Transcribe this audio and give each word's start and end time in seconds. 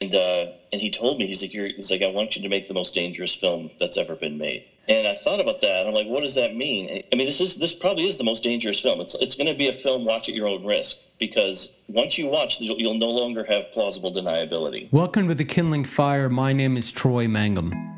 and 0.00 0.14
uh, 0.14 0.46
and 0.72 0.80
he 0.80 0.90
told 0.90 1.18
me 1.18 1.26
he's 1.26 1.42
like, 1.42 1.50
he's 1.50 1.90
like, 1.90 2.02
I 2.02 2.10
want 2.10 2.36
you 2.36 2.42
to 2.42 2.48
make 2.48 2.68
the 2.68 2.74
most 2.74 2.94
dangerous 2.94 3.34
film 3.34 3.70
that's 3.78 3.96
ever 3.96 4.16
been 4.16 4.38
made. 4.38 4.64
And 4.88 5.06
I 5.06 5.14
thought 5.16 5.40
about 5.40 5.60
that. 5.60 5.86
I'm 5.86 5.92
like, 5.92 6.06
what 6.06 6.22
does 6.22 6.34
that 6.34 6.56
mean? 6.56 7.04
I 7.12 7.16
mean, 7.16 7.26
this 7.26 7.40
is 7.40 7.56
this 7.56 7.74
probably 7.74 8.06
is 8.06 8.16
the 8.16 8.24
most 8.24 8.42
dangerous 8.42 8.80
film. 8.80 9.00
It's 9.00 9.14
it's 9.16 9.34
going 9.34 9.46
to 9.46 9.54
be 9.54 9.68
a 9.68 9.72
film 9.72 10.04
watch 10.04 10.28
at 10.28 10.34
your 10.34 10.48
own 10.48 10.64
risk 10.64 10.96
because 11.18 11.76
once 11.88 12.16
you 12.16 12.26
watch, 12.26 12.60
you'll, 12.60 12.78
you'll 12.78 12.94
no 12.94 13.10
longer 13.10 13.44
have 13.44 13.70
plausible 13.72 14.12
deniability. 14.12 14.90
Welcome 14.90 15.28
to 15.28 15.34
the 15.34 15.44
Kindling 15.44 15.84
Fire. 15.84 16.30
My 16.30 16.52
name 16.52 16.76
is 16.76 16.90
Troy 16.90 17.28
Mangum. 17.28 17.89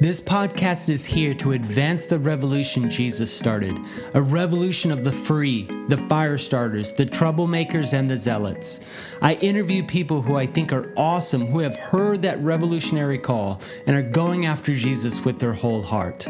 This 0.00 0.18
podcast 0.18 0.88
is 0.88 1.04
here 1.04 1.34
to 1.34 1.52
advance 1.52 2.06
the 2.06 2.18
revolution 2.18 2.88
Jesus 2.88 3.30
started 3.30 3.78
a 4.14 4.22
revolution 4.22 4.90
of 4.90 5.04
the 5.04 5.12
free, 5.12 5.64
the 5.88 5.98
fire 6.08 6.38
starters, 6.38 6.90
the 6.90 7.04
troublemakers, 7.04 7.92
and 7.92 8.08
the 8.08 8.18
zealots. 8.18 8.80
I 9.20 9.34
interview 9.34 9.84
people 9.84 10.22
who 10.22 10.36
I 10.36 10.46
think 10.46 10.72
are 10.72 10.90
awesome, 10.96 11.48
who 11.48 11.58
have 11.58 11.76
heard 11.76 12.22
that 12.22 12.42
revolutionary 12.42 13.18
call 13.18 13.60
and 13.86 13.94
are 13.94 14.10
going 14.10 14.46
after 14.46 14.74
Jesus 14.74 15.22
with 15.22 15.38
their 15.38 15.52
whole 15.52 15.82
heart. 15.82 16.26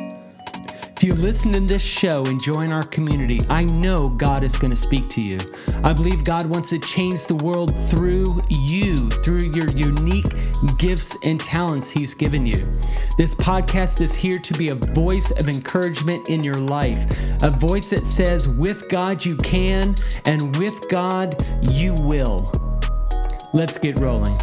If 1.01 1.05
you 1.05 1.15
listen 1.15 1.53
to 1.53 1.61
this 1.61 1.81
show 1.81 2.23
and 2.27 2.39
join 2.39 2.71
our 2.73 2.83
community, 2.83 3.41
I 3.49 3.65
know 3.73 4.11
God 4.11 4.45
is 4.45 4.59
going 4.59 4.71
to 4.71 4.77
speak 4.77 5.09
to 5.09 5.23
you. 5.23 5.39
I 5.83 5.95
believe 5.95 6.27
God 6.27 6.45
wants 6.45 6.69
to 6.69 6.79
change 6.79 7.25
the 7.25 7.37
world 7.37 7.75
through 7.89 8.43
you, 8.51 9.09
through 9.09 9.51
your 9.51 9.67
unique 9.69 10.27
gifts 10.77 11.17
and 11.25 11.41
talents 11.41 11.89
He's 11.89 12.13
given 12.13 12.45
you. 12.45 12.71
This 13.17 13.35
podcast 13.35 14.03
is 14.03 14.15
here 14.15 14.39
to 14.41 14.53
be 14.59 14.69
a 14.69 14.75
voice 14.75 15.31
of 15.31 15.49
encouragement 15.49 16.29
in 16.29 16.45
your 16.45 16.57
life, 16.57 17.11
a 17.43 17.51
voice 17.51 17.89
that 17.89 18.05
says, 18.05 18.47
with 18.47 18.87
God 18.91 19.25
you 19.25 19.39
can, 19.39 19.95
and 20.27 20.55
with 20.59 20.87
God 20.91 21.43
you 21.63 21.95
will. 22.03 22.53
Let's 23.55 23.79
get 23.79 24.01
rolling. 24.01 24.37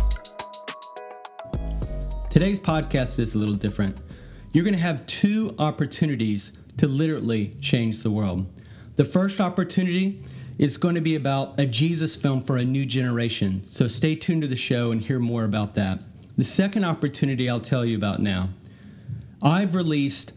Today's 2.31 2.59
podcast 2.59 3.20
is 3.20 3.35
a 3.35 3.37
little 3.37 3.53
different 3.53 4.06
you're 4.51 4.63
going 4.63 4.73
to 4.73 4.79
have 4.79 5.05
two 5.07 5.55
opportunities 5.59 6.51
to 6.77 6.87
literally 6.87 7.55
change 7.62 8.01
the 8.01 8.12
world. 8.12 8.45
The 8.95 9.05
first 9.05 9.39
opportunity 9.39 10.23
is 10.57 10.77
going 10.77 10.95
to 10.95 11.01
be 11.01 11.15
about 11.15 11.59
a 11.59 11.65
Jesus 11.65 12.15
film 12.15 12.41
for 12.41 12.57
a 12.57 12.65
new 12.65 12.85
generation. 12.85 13.63
So 13.67 13.87
stay 13.87 14.15
tuned 14.15 14.41
to 14.41 14.48
the 14.48 14.55
show 14.55 14.91
and 14.91 15.01
hear 15.01 15.20
more 15.20 15.43
about 15.43 15.76
that. 15.76 15.99
The 16.37 16.43
second 16.43 16.84
opportunity 16.84 17.49
I'll 17.49 17.59
tell 17.59 17.85
you 17.85 17.95
about 17.95 18.21
now. 18.21 18.49
I've 19.41 19.76
released 19.76 20.31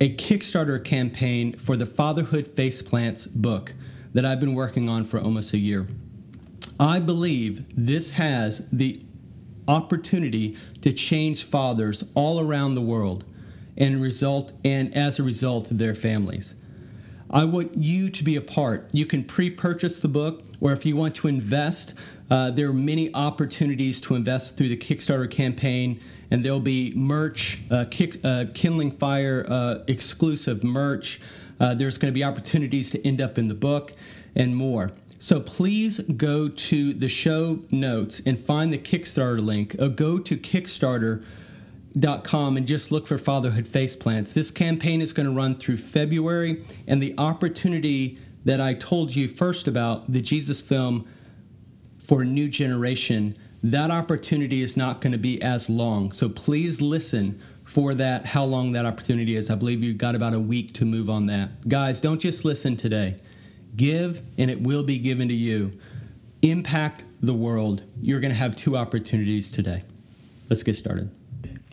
a 0.00 0.14
Kickstarter 0.14 0.84
campaign 0.84 1.52
for 1.52 1.76
the 1.76 1.86
Fatherhood 1.86 2.56
Faceplants 2.56 3.32
book 3.32 3.74
that 4.12 4.24
I've 4.24 4.40
been 4.40 4.54
working 4.54 4.88
on 4.88 5.04
for 5.04 5.20
almost 5.20 5.52
a 5.52 5.58
year. 5.58 5.86
I 6.80 6.98
believe 6.98 7.64
this 7.76 8.12
has 8.12 8.66
the 8.72 9.00
opportunity 9.68 10.56
to 10.82 10.92
change 10.92 11.44
fathers 11.44 12.04
all 12.14 12.40
around 12.40 12.74
the 12.74 12.80
world 12.80 13.24
and 13.76 14.00
result 14.00 14.52
and 14.64 14.94
as 14.94 15.18
a 15.18 15.22
result 15.22 15.66
their 15.70 15.94
families. 15.94 16.54
I 17.30 17.44
want 17.44 17.76
you 17.76 18.10
to 18.10 18.24
be 18.24 18.36
a 18.36 18.40
part. 18.40 18.88
You 18.92 19.06
can 19.06 19.24
pre-purchase 19.24 19.98
the 19.98 20.08
book, 20.08 20.44
or 20.60 20.72
if 20.72 20.86
you 20.86 20.94
want 20.94 21.16
to 21.16 21.28
invest, 21.28 21.94
uh, 22.30 22.50
there 22.52 22.68
are 22.68 22.72
many 22.72 23.12
opportunities 23.12 24.00
to 24.02 24.14
invest 24.14 24.56
through 24.56 24.68
the 24.68 24.76
Kickstarter 24.76 25.30
campaign, 25.30 26.00
and 26.30 26.44
there'll 26.44 26.60
be 26.60 26.92
merch, 26.94 27.60
uh, 27.70 27.86
kick, 27.90 28.20
uh, 28.24 28.44
Kindling 28.54 28.90
Fire 28.90 29.44
uh, 29.48 29.78
exclusive 29.88 30.62
merch. 30.62 31.20
Uh, 31.58 31.74
there's 31.74 31.98
going 31.98 32.12
to 32.12 32.14
be 32.14 32.24
opportunities 32.24 32.90
to 32.92 33.06
end 33.06 33.20
up 33.20 33.36
in 33.36 33.48
the 33.48 33.54
book, 33.54 33.92
and 34.36 34.54
more. 34.54 34.90
So 35.18 35.40
please 35.40 36.00
go 36.00 36.48
to 36.48 36.92
the 36.92 37.08
show 37.08 37.60
notes 37.70 38.20
and 38.26 38.38
find 38.38 38.72
the 38.72 38.78
Kickstarter 38.78 39.40
link. 39.40 39.76
Go 39.96 40.18
to 40.18 40.36
Kickstarter 40.36 41.24
com 42.24 42.56
and 42.56 42.66
just 42.66 42.90
look 42.90 43.06
for 43.06 43.18
fatherhood 43.18 43.68
face 43.68 43.94
plants. 43.94 44.32
This 44.32 44.50
campaign 44.50 45.00
is 45.00 45.12
going 45.12 45.26
to 45.26 45.32
run 45.32 45.56
through 45.56 45.76
February, 45.76 46.64
and 46.86 47.02
the 47.02 47.14
opportunity 47.18 48.18
that 48.44 48.60
I 48.60 48.74
told 48.74 49.14
you 49.14 49.28
first 49.28 49.66
about 49.66 50.12
the 50.12 50.20
Jesus 50.20 50.60
film 50.60 51.06
for 52.06 52.22
a 52.22 52.24
new 52.24 52.48
generation, 52.48 53.36
that 53.62 53.90
opportunity 53.90 54.62
is 54.62 54.76
not 54.76 55.00
going 55.00 55.12
to 55.12 55.18
be 55.18 55.40
as 55.40 55.70
long. 55.70 56.12
So 56.12 56.28
please 56.28 56.80
listen 56.82 57.40
for 57.64 57.94
that, 57.94 58.26
how 58.26 58.44
long 58.44 58.72
that 58.72 58.84
opportunity 58.84 59.36
is. 59.36 59.48
I 59.48 59.54
believe 59.54 59.82
you've 59.82 59.96
got 59.96 60.14
about 60.14 60.34
a 60.34 60.40
week 60.40 60.74
to 60.74 60.84
move 60.84 61.08
on 61.08 61.26
that. 61.26 61.66
Guys, 61.66 62.02
don't 62.02 62.20
just 62.20 62.44
listen 62.44 62.76
today. 62.76 63.16
Give, 63.76 64.20
and 64.36 64.50
it 64.50 64.60
will 64.60 64.82
be 64.82 64.98
given 64.98 65.28
to 65.28 65.34
you. 65.34 65.72
Impact 66.42 67.02
the 67.22 67.32
world. 67.32 67.82
You're 68.02 68.20
going 68.20 68.32
to 68.32 68.36
have 68.36 68.54
two 68.54 68.76
opportunities 68.76 69.50
today. 69.50 69.82
Let's 70.50 70.62
get 70.62 70.76
started. 70.76 71.10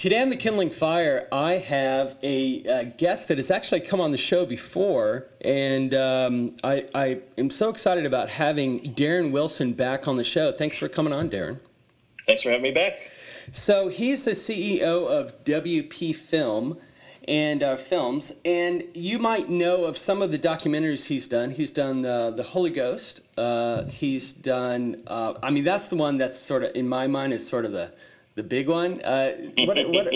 Today 0.01 0.19
on 0.19 0.29
the 0.29 0.35
Kindling 0.35 0.71
Fire, 0.71 1.27
I 1.31 1.57
have 1.57 2.17
a, 2.23 2.63
a, 2.63 2.85
guest 2.85 3.27
that 3.27 3.37
has 3.37 3.51
actually 3.51 3.81
come 3.81 4.01
on 4.01 4.09
the 4.09 4.17
show 4.17 4.47
before, 4.47 5.27
and 5.41 5.93
um, 5.93 6.55
I, 6.63 6.87
I, 6.95 7.19
am 7.37 7.51
so 7.51 7.69
excited 7.69 8.07
about 8.07 8.29
having 8.29 8.79
Darren 8.79 9.31
Wilson 9.31 9.73
back 9.73 10.07
on 10.07 10.15
the 10.15 10.23
show. 10.23 10.51
Thanks 10.53 10.75
for 10.75 10.89
coming 10.89 11.13
on, 11.13 11.29
Darren. 11.29 11.59
Thanks 12.25 12.41
for 12.41 12.49
having 12.49 12.63
me 12.63 12.71
back. 12.71 12.97
So 13.51 13.89
he's 13.89 14.25
the 14.25 14.31
CEO 14.31 15.07
of 15.07 15.45
WP 15.45 16.15
Film 16.15 16.79
and 17.27 17.61
uh, 17.61 17.75
Films, 17.75 18.33
and 18.43 18.83
you 18.95 19.19
might 19.19 19.51
know 19.51 19.85
of 19.85 19.99
some 19.99 20.23
of 20.23 20.31
the 20.31 20.39
documentaries 20.39 21.09
he's 21.09 21.27
done. 21.27 21.51
He's 21.51 21.69
done 21.69 22.01
the 22.01 22.33
the 22.35 22.41
Holy 22.41 22.71
Ghost. 22.71 23.21
Uh, 23.37 23.83
he's 23.83 24.33
done. 24.33 25.03
Uh, 25.05 25.35
I 25.43 25.51
mean, 25.51 25.63
that's 25.63 25.89
the 25.89 25.95
one 25.95 26.17
that's 26.17 26.39
sort 26.39 26.63
of 26.63 26.75
in 26.75 26.89
my 26.89 27.05
mind 27.05 27.33
is 27.33 27.47
sort 27.47 27.65
of 27.65 27.71
the 27.71 27.93
the 28.35 28.43
big 28.43 28.67
one. 28.69 29.01
Uh, 29.01 29.33
what, 29.57 29.77
what, 29.89 30.07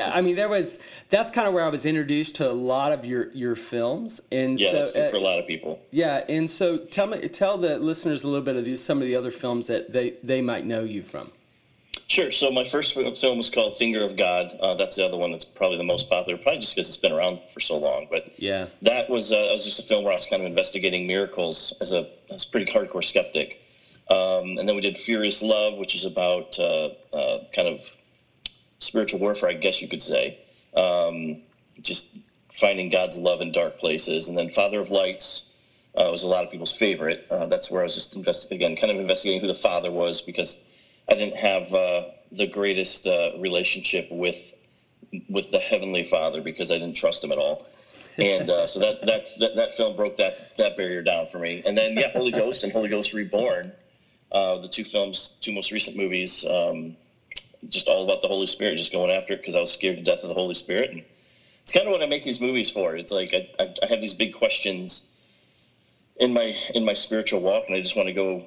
I 0.00 0.20
mean, 0.20 0.36
there 0.36 0.48
was 0.48 0.78
that's 1.08 1.30
kind 1.30 1.48
of 1.48 1.54
where 1.54 1.64
I 1.64 1.68
was 1.68 1.84
introduced 1.84 2.36
to 2.36 2.50
a 2.50 2.52
lot 2.52 2.92
of 2.92 3.04
your 3.04 3.30
your 3.32 3.56
films, 3.56 4.20
and 4.30 4.58
yeah, 4.58 4.70
so, 4.70 4.76
that's 4.76 4.96
uh, 4.96 5.10
for 5.10 5.16
a 5.16 5.20
lot 5.20 5.38
of 5.38 5.46
people. 5.46 5.80
Yeah, 5.90 6.24
and 6.28 6.48
so 6.48 6.78
tell 6.78 7.06
me, 7.06 7.28
tell 7.28 7.58
the 7.58 7.78
listeners 7.78 8.24
a 8.24 8.28
little 8.28 8.44
bit 8.44 8.56
of 8.56 8.64
these 8.64 8.82
some 8.82 8.98
of 8.98 9.04
the 9.04 9.16
other 9.16 9.30
films 9.30 9.66
that 9.66 9.92
they 9.92 10.14
they 10.22 10.40
might 10.40 10.64
know 10.64 10.84
you 10.84 11.02
from. 11.02 11.30
Sure. 12.06 12.30
So 12.30 12.50
my 12.50 12.64
first 12.64 12.94
film 12.94 13.38
was 13.38 13.50
called 13.50 13.78
Finger 13.78 14.04
of 14.04 14.16
God. 14.16 14.54
Uh, 14.60 14.74
that's 14.74 14.96
the 14.96 15.04
other 15.04 15.16
one 15.16 15.32
that's 15.32 15.44
probably 15.44 15.78
the 15.78 15.84
most 15.84 16.10
popular, 16.10 16.38
probably 16.38 16.60
just 16.60 16.74
because 16.74 16.88
it's 16.88 16.98
been 16.98 17.12
around 17.12 17.40
for 17.52 17.60
so 17.60 17.78
long. 17.78 18.06
But 18.10 18.38
yeah, 18.38 18.66
that 18.82 19.08
was 19.08 19.32
uh, 19.32 19.42
that 19.42 19.52
was 19.52 19.64
just 19.64 19.80
a 19.80 19.82
film 19.82 20.04
where 20.04 20.12
I 20.12 20.16
was 20.16 20.26
kind 20.26 20.42
of 20.42 20.46
investigating 20.46 21.06
miracles 21.06 21.76
as 21.80 21.92
a 21.92 22.06
as 22.30 22.44
a 22.44 22.48
pretty 22.48 22.70
hardcore 22.70 23.02
skeptic. 23.02 23.60
Um, 24.08 24.58
and 24.58 24.68
then 24.68 24.74
we 24.74 24.82
did 24.82 24.98
Furious 24.98 25.42
Love, 25.42 25.78
which 25.78 25.94
is 25.94 26.04
about 26.04 26.58
uh, 26.58 26.90
uh, 27.12 27.44
kind 27.54 27.68
of 27.68 27.80
spiritual 28.78 29.20
warfare, 29.20 29.48
I 29.48 29.54
guess 29.54 29.80
you 29.80 29.88
could 29.88 30.02
say. 30.02 30.38
Um, 30.76 31.42
just 31.80 32.18
finding 32.52 32.90
God's 32.90 33.18
love 33.18 33.40
in 33.40 33.52
dark 33.52 33.78
places. 33.78 34.28
And 34.28 34.36
then 34.36 34.50
Father 34.50 34.78
of 34.78 34.90
Lights 34.90 35.50
uh, 35.96 36.08
was 36.10 36.22
a 36.22 36.28
lot 36.28 36.44
of 36.44 36.50
people's 36.50 36.74
favorite. 36.74 37.26
Uh, 37.30 37.46
that's 37.46 37.70
where 37.70 37.80
I 37.80 37.84
was 37.84 37.94
just 37.94 38.14
invest- 38.14 38.50
again 38.52 38.76
kind 38.76 38.92
of 38.92 38.98
investigating 38.98 39.40
who 39.40 39.46
the 39.46 39.54
father 39.54 39.90
was 39.90 40.20
because 40.20 40.60
I 41.08 41.14
didn't 41.14 41.36
have 41.36 41.72
uh, 41.74 42.04
the 42.32 42.46
greatest 42.46 43.06
uh, 43.06 43.32
relationship 43.38 44.08
with 44.10 44.52
with 45.28 45.50
the 45.52 45.60
heavenly 45.60 46.02
Father 46.02 46.40
because 46.40 46.72
I 46.72 46.78
didn't 46.78 46.96
trust 46.96 47.22
him 47.22 47.30
at 47.30 47.38
all. 47.38 47.66
and 48.18 48.50
uh, 48.50 48.66
so 48.66 48.80
that, 48.80 49.02
that, 49.02 49.28
that 49.38 49.56
that 49.56 49.74
film 49.74 49.96
broke 49.96 50.16
that 50.16 50.56
that 50.56 50.76
barrier 50.76 51.02
down 51.02 51.26
for 51.28 51.38
me. 51.38 51.62
And 51.64 51.76
then 51.76 51.96
yeah, 51.96 52.10
Holy 52.10 52.32
Ghost 52.32 52.64
and 52.64 52.72
Holy 52.72 52.88
Ghost 52.88 53.12
Reborn 53.12 53.72
uh, 54.34 54.58
the 54.58 54.68
two 54.68 54.84
films, 54.84 55.34
two 55.40 55.52
most 55.52 55.70
recent 55.70 55.96
movies, 55.96 56.44
um, 56.44 56.96
just 57.68 57.86
all 57.86 58.04
about 58.04 58.20
the 58.20 58.28
Holy 58.28 58.48
Spirit, 58.48 58.76
just 58.76 58.92
going 58.92 59.10
after 59.10 59.32
it 59.32 59.40
because 59.40 59.54
I 59.54 59.60
was 59.60 59.72
scared 59.72 59.96
to 59.96 60.02
death 60.02 60.22
of 60.22 60.28
the 60.28 60.34
Holy 60.34 60.54
Spirit. 60.54 60.90
And 60.90 61.02
it's 61.62 61.72
kind 61.72 61.86
of 61.86 61.92
what 61.92 62.02
I 62.02 62.06
make 62.06 62.24
these 62.24 62.40
movies 62.40 62.68
for. 62.68 62.96
It's 62.96 63.12
like 63.12 63.32
I, 63.32 63.48
I, 63.62 63.74
I 63.82 63.86
have 63.86 64.00
these 64.00 64.12
big 64.12 64.34
questions 64.34 65.06
in 66.16 66.34
my 66.34 66.56
in 66.74 66.84
my 66.84 66.94
spiritual 66.94 67.40
walk, 67.40 67.64
and 67.68 67.76
I 67.76 67.80
just 67.80 67.96
want 67.96 68.08
to 68.08 68.12
go 68.12 68.44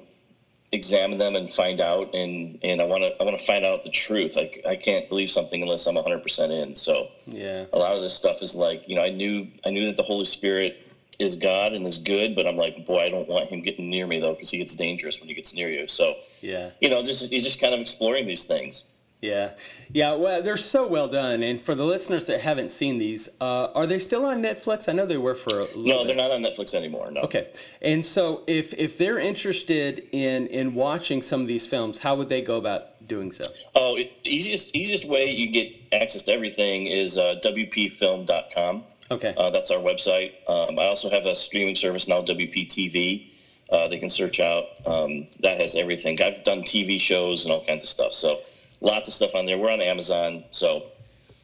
examine 0.70 1.16
them 1.16 1.34
and 1.34 1.50
find 1.50 1.80
out 1.80 2.14
and 2.14 2.58
and 2.62 2.82
I 2.82 2.84
want 2.84 3.02
to 3.02 3.20
I 3.20 3.24
want 3.24 3.38
to 3.38 3.46
find 3.46 3.64
out 3.64 3.82
the 3.82 3.90
truth. 3.90 4.36
Like 4.36 4.60
I 4.66 4.76
can't 4.76 5.08
believe 5.08 5.30
something 5.30 5.62
unless 5.62 5.86
I'm 5.86 5.94
100% 5.94 6.50
in. 6.62 6.76
So 6.76 7.08
yeah. 7.26 7.64
A 7.72 7.78
lot 7.78 7.96
of 7.96 8.02
this 8.02 8.14
stuff 8.14 8.42
is 8.42 8.54
like, 8.54 8.86
you 8.86 8.94
know, 8.94 9.02
I 9.02 9.08
knew 9.08 9.48
I 9.64 9.70
knew 9.70 9.86
that 9.86 9.96
the 9.96 10.02
Holy 10.02 10.26
Spirit 10.26 10.87
is 11.18 11.34
God 11.34 11.72
and 11.72 11.86
is 11.86 11.98
good, 11.98 12.36
but 12.36 12.46
I'm 12.46 12.56
like, 12.56 12.86
boy, 12.86 13.00
I 13.00 13.10
don't 13.10 13.28
want 13.28 13.50
him 13.50 13.60
getting 13.62 13.90
near 13.90 14.06
me 14.06 14.20
though, 14.20 14.34
because 14.34 14.50
he 14.50 14.58
gets 14.58 14.76
dangerous 14.76 15.18
when 15.18 15.28
he 15.28 15.34
gets 15.34 15.52
near 15.54 15.68
you. 15.68 15.88
So 15.88 16.16
yeah, 16.40 16.70
you 16.80 16.88
know, 16.88 17.02
just 17.02 17.30
he's 17.30 17.42
just 17.42 17.60
kind 17.60 17.74
of 17.74 17.80
exploring 17.80 18.26
these 18.26 18.44
things. 18.44 18.84
Yeah, 19.20 19.54
yeah. 19.90 20.14
Well, 20.14 20.42
they're 20.42 20.56
so 20.56 20.86
well 20.86 21.08
done, 21.08 21.42
and 21.42 21.60
for 21.60 21.74
the 21.74 21.84
listeners 21.84 22.26
that 22.26 22.40
haven't 22.40 22.70
seen 22.70 22.98
these, 22.98 23.28
uh, 23.40 23.66
are 23.74 23.84
they 23.84 23.98
still 23.98 24.24
on 24.24 24.40
Netflix? 24.40 24.88
I 24.88 24.92
know 24.92 25.06
they 25.06 25.16
were 25.16 25.34
for 25.34 25.50
a 25.50 25.64
little. 25.64 25.82
Bit. 25.82 25.86
No, 25.86 25.98
bit. 25.98 26.06
they're 26.06 26.16
not 26.16 26.30
on 26.30 26.40
Netflix 26.40 26.72
anymore. 26.72 27.10
No. 27.10 27.22
Okay, 27.22 27.48
and 27.82 28.06
so 28.06 28.44
if 28.46 28.72
if 28.74 28.96
they're 28.96 29.18
interested 29.18 30.06
in 30.12 30.46
in 30.46 30.74
watching 30.74 31.20
some 31.20 31.40
of 31.40 31.48
these 31.48 31.66
films, 31.66 31.98
how 31.98 32.14
would 32.14 32.28
they 32.28 32.42
go 32.42 32.58
about 32.58 33.08
doing 33.08 33.32
so? 33.32 33.42
Oh, 33.74 33.96
it, 33.96 34.12
easiest 34.22 34.72
easiest 34.76 35.04
way 35.04 35.28
you 35.32 35.50
get 35.50 35.72
access 35.92 36.22
to 36.22 36.32
everything 36.32 36.86
is 36.86 37.18
uh, 37.18 37.40
wpfilm.com. 37.42 38.84
Okay. 39.10 39.34
Uh, 39.36 39.50
that's 39.50 39.70
our 39.70 39.78
website. 39.80 40.32
Um, 40.48 40.78
I 40.78 40.86
also 40.86 41.08
have 41.10 41.24
a 41.26 41.34
streaming 41.34 41.76
service 41.76 42.06
now, 42.08 42.22
WPTV. 42.22 43.30
Uh, 43.70 43.88
they 43.88 43.98
can 43.98 44.10
search 44.10 44.40
out. 44.40 44.64
Um, 44.86 45.26
that 45.40 45.60
has 45.60 45.74
everything. 45.76 46.20
I've 46.22 46.44
done 46.44 46.62
TV 46.62 47.00
shows 47.00 47.44
and 47.44 47.52
all 47.52 47.64
kinds 47.64 47.82
of 47.84 47.88
stuff. 47.90 48.12
So 48.14 48.40
lots 48.80 49.08
of 49.08 49.14
stuff 49.14 49.34
on 49.34 49.46
there. 49.46 49.58
We're 49.58 49.70
on 49.70 49.80
Amazon, 49.80 50.44
so 50.50 50.84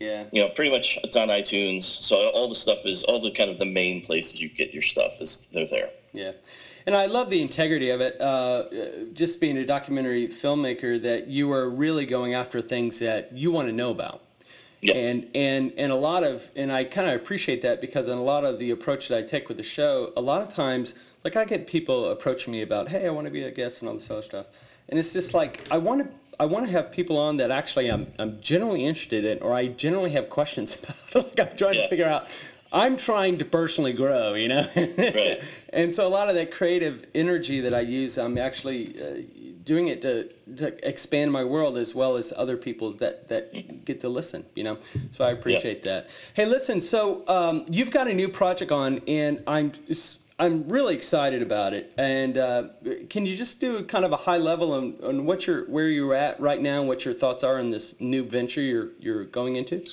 Yeah. 0.00 0.24
you 0.32 0.42
know, 0.42 0.48
pretty 0.48 0.70
much 0.70 0.98
it's 1.04 1.16
on 1.16 1.28
iTunes. 1.28 1.84
So 1.84 2.28
all 2.30 2.48
the 2.48 2.54
stuff 2.54 2.84
is 2.84 3.04
all 3.04 3.20
the 3.20 3.30
kind 3.30 3.50
of 3.50 3.58
the 3.58 3.66
main 3.66 4.02
places 4.04 4.40
you 4.40 4.48
get 4.48 4.72
your 4.72 4.82
stuff 4.82 5.20
is 5.20 5.46
they're 5.52 5.66
there. 5.66 5.90
Yeah. 6.12 6.32
And 6.86 6.94
I 6.94 7.06
love 7.06 7.30
the 7.30 7.40
integrity 7.40 7.88
of 7.90 8.00
it. 8.02 8.20
Uh, 8.20 8.64
just 9.14 9.40
being 9.40 9.56
a 9.56 9.64
documentary 9.64 10.28
filmmaker, 10.28 11.00
that 11.02 11.28
you 11.28 11.50
are 11.52 11.68
really 11.70 12.04
going 12.04 12.34
after 12.34 12.60
things 12.60 12.98
that 12.98 13.32
you 13.32 13.50
want 13.50 13.68
to 13.68 13.72
know 13.72 13.90
about. 13.90 14.22
Yeah. 14.84 14.94
And 14.94 15.28
and 15.34 15.72
and 15.78 15.90
a 15.90 15.96
lot 15.96 16.22
of 16.24 16.50
and 16.54 16.70
I 16.70 16.84
kind 16.84 17.08
of 17.08 17.14
appreciate 17.20 17.62
that 17.62 17.80
because 17.80 18.06
in 18.08 18.18
a 18.18 18.22
lot 18.22 18.44
of 18.44 18.58
the 18.58 18.70
approach 18.70 19.08
that 19.08 19.18
I 19.18 19.22
take 19.22 19.48
with 19.48 19.56
the 19.56 19.62
show, 19.62 20.12
a 20.16 20.20
lot 20.20 20.42
of 20.42 20.48
times, 20.50 20.94
like 21.24 21.36
I 21.36 21.44
get 21.44 21.66
people 21.66 22.06
approaching 22.06 22.52
me 22.52 22.60
about, 22.62 22.90
hey, 22.90 23.06
I 23.06 23.10
want 23.10 23.26
to 23.26 23.32
be 23.32 23.42
a 23.44 23.50
guest 23.50 23.80
and 23.80 23.88
all 23.88 23.94
this 23.94 24.10
other 24.10 24.22
stuff, 24.22 24.46
and 24.88 24.98
it's 24.98 25.12
just 25.14 25.32
like 25.34 25.52
I 25.72 25.78
want 25.78 26.02
to. 26.02 26.08
I 26.40 26.46
want 26.46 26.66
to 26.66 26.72
have 26.72 26.90
people 26.90 27.16
on 27.16 27.36
that 27.36 27.52
actually 27.52 27.88
I'm, 27.92 28.08
I'm 28.18 28.40
generally 28.40 28.84
interested 28.84 29.24
in, 29.24 29.38
or 29.38 29.54
I 29.54 29.68
generally 29.68 30.10
have 30.10 30.28
questions 30.28 30.76
about. 31.12 31.36
like 31.38 31.40
I'm 31.50 31.56
trying 31.56 31.74
Yeah. 31.76 31.82
to 31.82 31.88
figure 31.88 32.06
out. 32.08 32.26
I'm 32.72 32.96
trying 32.96 33.38
to 33.38 33.44
personally 33.44 33.92
grow, 33.92 34.34
you 34.34 34.48
know. 34.48 34.66
Right. 34.76 35.40
and 35.72 35.92
so 35.92 36.04
a 36.08 36.12
lot 36.18 36.28
of 36.28 36.34
that 36.34 36.50
creative 36.50 37.06
energy 37.14 37.60
that 37.60 37.72
I 37.72 37.82
use, 37.82 38.18
I'm 38.18 38.36
actually 38.36 39.00
uh, 39.00 39.22
doing 39.64 39.88
it 39.88 40.02
to, 40.02 40.28
to 40.56 40.88
expand 40.88 41.32
my 41.32 41.44
world 41.44 41.78
as 41.78 41.94
well 41.94 42.16
as 42.16 42.32
other 42.36 42.56
people 42.56 42.92
that, 42.92 43.28
that 43.28 43.84
get 43.84 44.00
to 44.02 44.08
listen, 44.08 44.44
you 44.54 44.64
know. 44.64 44.78
So 45.12 45.24
I 45.24 45.30
appreciate 45.30 45.82
that. 45.84 46.10
Hey, 46.34 46.46
listen, 46.46 46.80
so 46.80 47.26
um, 47.28 47.64
you've 47.68 47.90
got 47.90 48.08
a 48.08 48.14
new 48.14 48.28
project 48.28 48.70
on, 48.72 49.00
and 49.06 49.42
I'm 49.46 49.72
I'm 50.38 50.68
really 50.68 50.94
excited 50.94 51.42
about 51.42 51.74
it. 51.74 51.92
And 51.96 52.36
uh, 52.36 52.64
can 53.08 53.24
you 53.24 53.36
just 53.36 53.60
do 53.60 53.84
kind 53.84 54.04
of 54.04 54.12
a 54.12 54.16
high 54.16 54.38
level 54.38 54.72
on, 54.72 54.96
on 55.02 55.26
what 55.26 55.46
you're 55.46 55.64
where 55.66 55.88
you're 55.88 56.14
at 56.14 56.40
right 56.40 56.60
now, 56.60 56.80
and 56.80 56.88
what 56.88 57.04
your 57.04 57.14
thoughts 57.14 57.44
are 57.44 57.58
on 57.58 57.68
this 57.68 57.98
new 58.00 58.24
venture 58.24 58.60
you're 58.60 58.88
you're 58.98 59.24
going 59.24 59.56
into? 59.56 59.84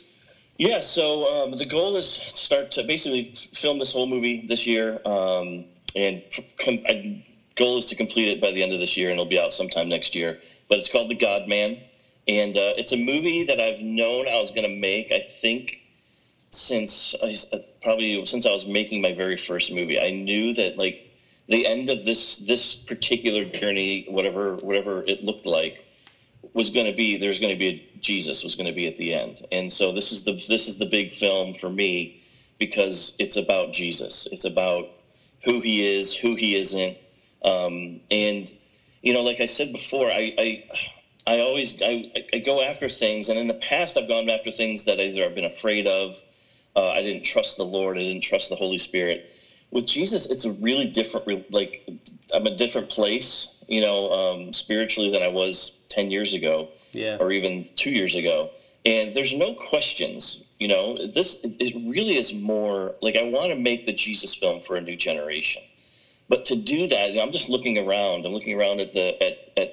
Yeah, 0.58 0.82
so 0.82 1.44
um, 1.44 1.58
the 1.58 1.66
goal 1.66 1.96
is 1.96 2.18
to 2.18 2.38
start 2.38 2.72
to 2.72 2.84
basically 2.84 3.34
film 3.54 3.80
this 3.80 3.94
whole 3.94 4.06
movie 4.06 4.46
this 4.48 4.68
year, 4.68 5.00
um, 5.06 5.66
and 5.96 6.22
I, 6.60 7.24
goal 7.62 7.78
is 7.78 7.86
to 7.88 7.96
complete 7.96 8.28
it 8.28 8.42
by 8.42 8.52
the 8.52 8.64
end 8.64 8.74
of 8.74 8.80
this 8.80 8.98
year, 8.98 9.10
and 9.10 9.20
it'll 9.20 9.30
be 9.30 9.40
out 9.40 9.54
sometime 9.54 9.88
next 9.88 10.16
year. 10.16 10.40
But 10.68 10.80
it's 10.80 10.90
called 10.90 11.10
The 11.10 11.16
God 11.16 11.48
Man, 11.48 11.80
and 12.28 12.58
uh, 12.58 12.74
it's 12.76 12.92
a 12.92 12.98
movie 12.98 13.44
that 13.44 13.60
I've 13.60 13.80
known 13.82 14.28
I 14.28 14.40
was 14.40 14.52
going 14.52 14.64
to 14.64 14.76
make. 14.76 15.12
I 15.12 15.20
think 15.20 15.78
since 16.50 17.16
I, 17.22 17.36
uh, 17.54 17.60
probably 17.82 18.26
since 18.26 18.46
I 18.46 18.52
was 18.52 18.66
making 18.66 19.02
my 19.02 19.14
very 19.14 19.38
first 19.38 19.72
movie, 19.72 20.00
I 20.00 20.10
knew 20.10 20.54
that 20.54 20.78
like 20.78 20.98
the 21.48 21.68
end 21.68 21.90
of 21.90 22.04
this 22.04 22.38
this 22.38 22.76
particular 22.76 23.46
journey, 23.46 24.06
whatever 24.08 24.56
whatever 24.56 25.04
it 25.04 25.24
looked 25.24 25.46
like, 25.46 25.86
was 26.54 26.70
going 26.72 26.88
to 26.88 26.94
be 26.94 27.18
there's 27.18 27.40
going 27.40 27.54
to 27.54 27.60
be 27.60 27.68
a 27.68 28.00
Jesus 28.00 28.44
was 28.44 28.56
going 28.56 28.68
to 28.68 28.74
be 28.74 28.88
at 28.88 28.98
the 28.98 29.14
end, 29.14 29.46
and 29.52 29.72
so 29.72 29.92
this 29.92 30.12
is 30.12 30.24
the 30.24 30.34
this 30.50 30.68
is 30.68 30.78
the 30.80 30.86
big 30.88 31.12
film 31.12 31.54
for 31.54 31.70
me 31.70 32.22
because 32.58 33.14
it's 33.20 33.38
about 33.38 33.72
Jesus. 33.72 34.28
It's 34.32 34.46
about 34.46 34.90
who 35.44 35.62
he 35.62 35.86
is, 35.86 36.16
who 36.16 36.36
he 36.36 36.56
isn't, 36.56 36.98
um, 37.44 38.00
and 38.10 38.52
you 39.02 39.14
know, 39.14 39.24
like 39.24 39.40
I 39.42 39.46
said 39.46 39.72
before, 39.72 40.12
I 40.12 40.34
I, 40.38 40.64
I 41.28 41.40
always 41.40 41.82
I, 41.82 42.12
I 42.34 42.40
go 42.40 42.62
after 42.62 42.90
things, 42.90 43.30
and 43.30 43.40
in 43.40 43.48
the 43.48 43.54
past 43.56 43.98
I've 43.98 44.08
gone 44.08 44.30
after 44.30 44.52
things 44.52 44.84
that 44.86 45.00
either 45.00 45.26
I've 45.26 45.36
been 45.36 45.46
afraid 45.46 45.88
of, 45.88 46.16
uh, 46.76 46.90
I 46.90 47.02
didn't 47.02 47.24
trust 47.24 47.58
the 47.58 47.66
Lord, 47.66 47.98
I 47.98 48.02
didn't 48.02 48.22
trust 48.22 48.50
the 48.50 48.56
Holy 48.56 48.78
Spirit. 48.78 49.28
With 49.72 49.88
Jesus, 49.88 50.30
it's 50.30 50.46
a 50.46 50.52
really 50.52 50.88
different. 50.88 51.52
Like 51.52 51.88
I'm 52.34 52.46
a 52.46 52.56
different 52.56 52.90
place, 52.90 53.48
you 53.68 53.82
know, 53.82 54.12
um, 54.12 54.54
spiritually 54.54 55.10
than 55.10 55.24
I 55.24 55.30
was 55.30 55.72
ten 55.90 56.12
years 56.12 56.34
ago 56.34 56.70
Yeah. 56.94 57.18
or 57.20 57.32
even 57.32 57.66
two 57.76 57.92
years 57.92 58.16
ago. 58.16 58.50
And 58.86 59.14
there's 59.14 59.34
no 59.34 59.54
questions. 59.54 60.44
You 60.60 60.68
know, 60.68 60.98
this 61.08 61.40
it 61.44 61.74
really 61.88 62.18
is 62.18 62.34
more 62.34 62.96
like 63.02 63.16
I 63.16 63.24
want 63.24 63.52
to 63.52 63.56
make 63.56 63.86
the 63.86 63.94
Jesus 63.94 64.36
film 64.36 64.62
for 64.62 64.76
a 64.76 64.82
new 64.82 64.96
generation. 64.96 65.64
But 66.32 66.46
to 66.46 66.56
do 66.56 66.88
that, 66.88 67.18
I'm 67.22 67.34
just 67.34 67.50
looking 67.50 67.78
around. 67.78 68.26
I'm 68.26 68.32
looking 68.32 68.58
around 68.58 68.80
at 68.80 68.94
the 68.94 69.22
at, 69.22 69.36
at 69.58 69.70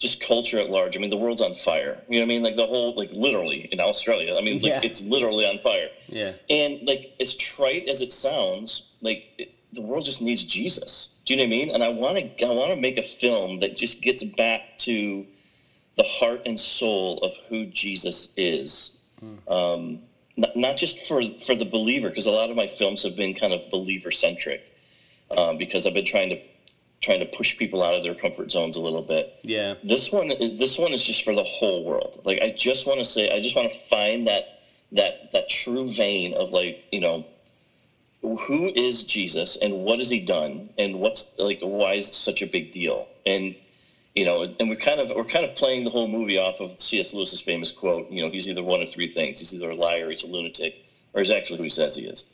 just 0.00 0.20
culture 0.20 0.58
at 0.58 0.68
large. 0.68 0.96
I 0.96 1.00
mean, 1.00 1.10
the 1.10 1.16
world's 1.16 1.40
on 1.40 1.54
fire. 1.54 2.02
You 2.08 2.18
know 2.18 2.22
what 2.26 2.32
I 2.32 2.34
mean? 2.34 2.42
Like 2.42 2.56
the 2.56 2.66
whole 2.66 2.92
like 2.96 3.12
literally 3.12 3.68
in 3.70 3.78
Australia. 3.78 4.34
I 4.36 4.40
mean, 4.40 4.54
like 4.54 4.64
Yeah. 4.64 4.80
it's 4.82 5.00
literally 5.00 5.46
on 5.46 5.58
fire. 5.60 5.90
Yeah. 6.08 6.32
And 6.50 6.80
like 6.88 7.12
as 7.20 7.36
trite 7.36 7.86
as 7.88 8.00
it 8.00 8.10
sounds, 8.10 8.82
like 9.00 9.22
it, 9.38 9.50
the 9.72 9.80
world 9.80 10.04
just 10.04 10.20
needs 10.20 10.42
Jesus. 10.42 11.06
Do 11.24 11.34
you 11.34 11.36
know 11.36 11.44
what 11.44 11.54
I 11.54 11.58
mean? 11.58 11.70
And 11.70 11.84
I 11.84 11.88
want 11.90 12.18
to 12.18 12.44
I 12.44 12.50
want 12.50 12.70
to 12.72 12.76
make 12.76 12.98
a 12.98 13.02
film 13.04 13.60
that 13.60 13.76
just 13.76 14.02
gets 14.02 14.24
back 14.24 14.78
to 14.78 15.24
the 15.94 16.02
heart 16.02 16.42
and 16.46 16.58
soul 16.58 17.18
of 17.18 17.32
who 17.48 17.66
Jesus 17.66 18.30
is. 18.36 18.90
Um, 19.46 20.00
not, 20.36 20.56
not 20.56 20.76
just 20.76 21.06
for 21.06 21.22
for 21.46 21.54
the 21.54 21.64
believer, 21.64 22.08
because 22.08 22.26
a 22.26 22.32
lot 22.32 22.50
of 22.50 22.56
my 22.56 22.66
films 22.66 23.04
have 23.04 23.14
been 23.14 23.34
kind 23.34 23.52
of 23.52 23.60
believer 23.70 24.10
centric, 24.10 24.62
um, 25.36 25.58
because 25.58 25.86
I've 25.86 25.94
been 25.94 26.04
trying 26.04 26.30
to 26.30 26.38
trying 27.00 27.18
to 27.18 27.26
push 27.26 27.56
people 27.56 27.82
out 27.82 27.94
of 27.94 28.02
their 28.04 28.14
comfort 28.14 28.50
zones 28.50 28.76
a 28.76 28.80
little 28.80 29.02
bit. 29.02 29.34
Yeah. 29.42 29.74
this 29.82 30.12
one 30.12 30.30
is 30.30 30.56
this 30.58 30.78
one 30.78 30.92
is 30.92 31.02
just 31.02 31.24
for 31.24 31.34
the 31.34 31.42
whole 31.42 31.84
world. 31.84 32.20
Like 32.24 32.40
i 32.40 32.50
just 32.50 32.86
want 32.86 33.00
to 33.00 33.04
say 33.04 33.30
i 33.30 33.40
just 33.40 33.56
want 33.56 33.70
to 33.70 33.78
find 33.88 34.26
that 34.28 34.60
that 34.92 35.32
that 35.32 35.48
true 35.48 35.90
vein 35.92 36.32
of 36.34 36.52
like 36.52 36.84
you 36.92 37.00
know 37.00 37.24
who 38.22 38.68
is 38.68 39.02
jesus 39.02 39.56
and 39.56 39.80
what 39.80 39.98
has 39.98 40.08
he 40.08 40.20
done 40.20 40.70
and 40.78 41.00
what's 41.00 41.36
like 41.38 41.58
why 41.60 41.94
is 41.94 42.08
it 42.08 42.14
such 42.14 42.40
a 42.40 42.46
big 42.46 42.70
deal? 42.70 43.08
And 43.26 43.56
you 44.14 44.24
know 44.24 44.42
and 44.42 44.68
we're 44.68 44.76
kind 44.76 45.00
of 45.00 45.10
we're 45.16 45.24
kind 45.24 45.44
of 45.44 45.56
playing 45.56 45.84
the 45.84 45.90
whole 45.90 46.06
movie 46.06 46.38
off 46.38 46.60
of 46.60 46.78
cs 46.80 47.12
lewis's 47.14 47.40
famous 47.40 47.72
quote 47.72 48.10
you 48.10 48.22
know 48.22 48.30
he's 48.30 48.46
either 48.46 48.62
one 48.62 48.80
of 48.80 48.90
three 48.90 49.08
things. 49.08 49.40
He's 49.40 49.52
either 49.52 49.70
a 49.70 49.74
liar 49.74 50.10
he's 50.10 50.22
a 50.22 50.26
lunatic 50.28 50.76
or 51.14 51.20
he's 51.20 51.30
actually 51.32 51.56
who 51.56 51.64
he 51.64 51.70
says 51.70 51.96
he 51.96 52.04
is 52.04 52.24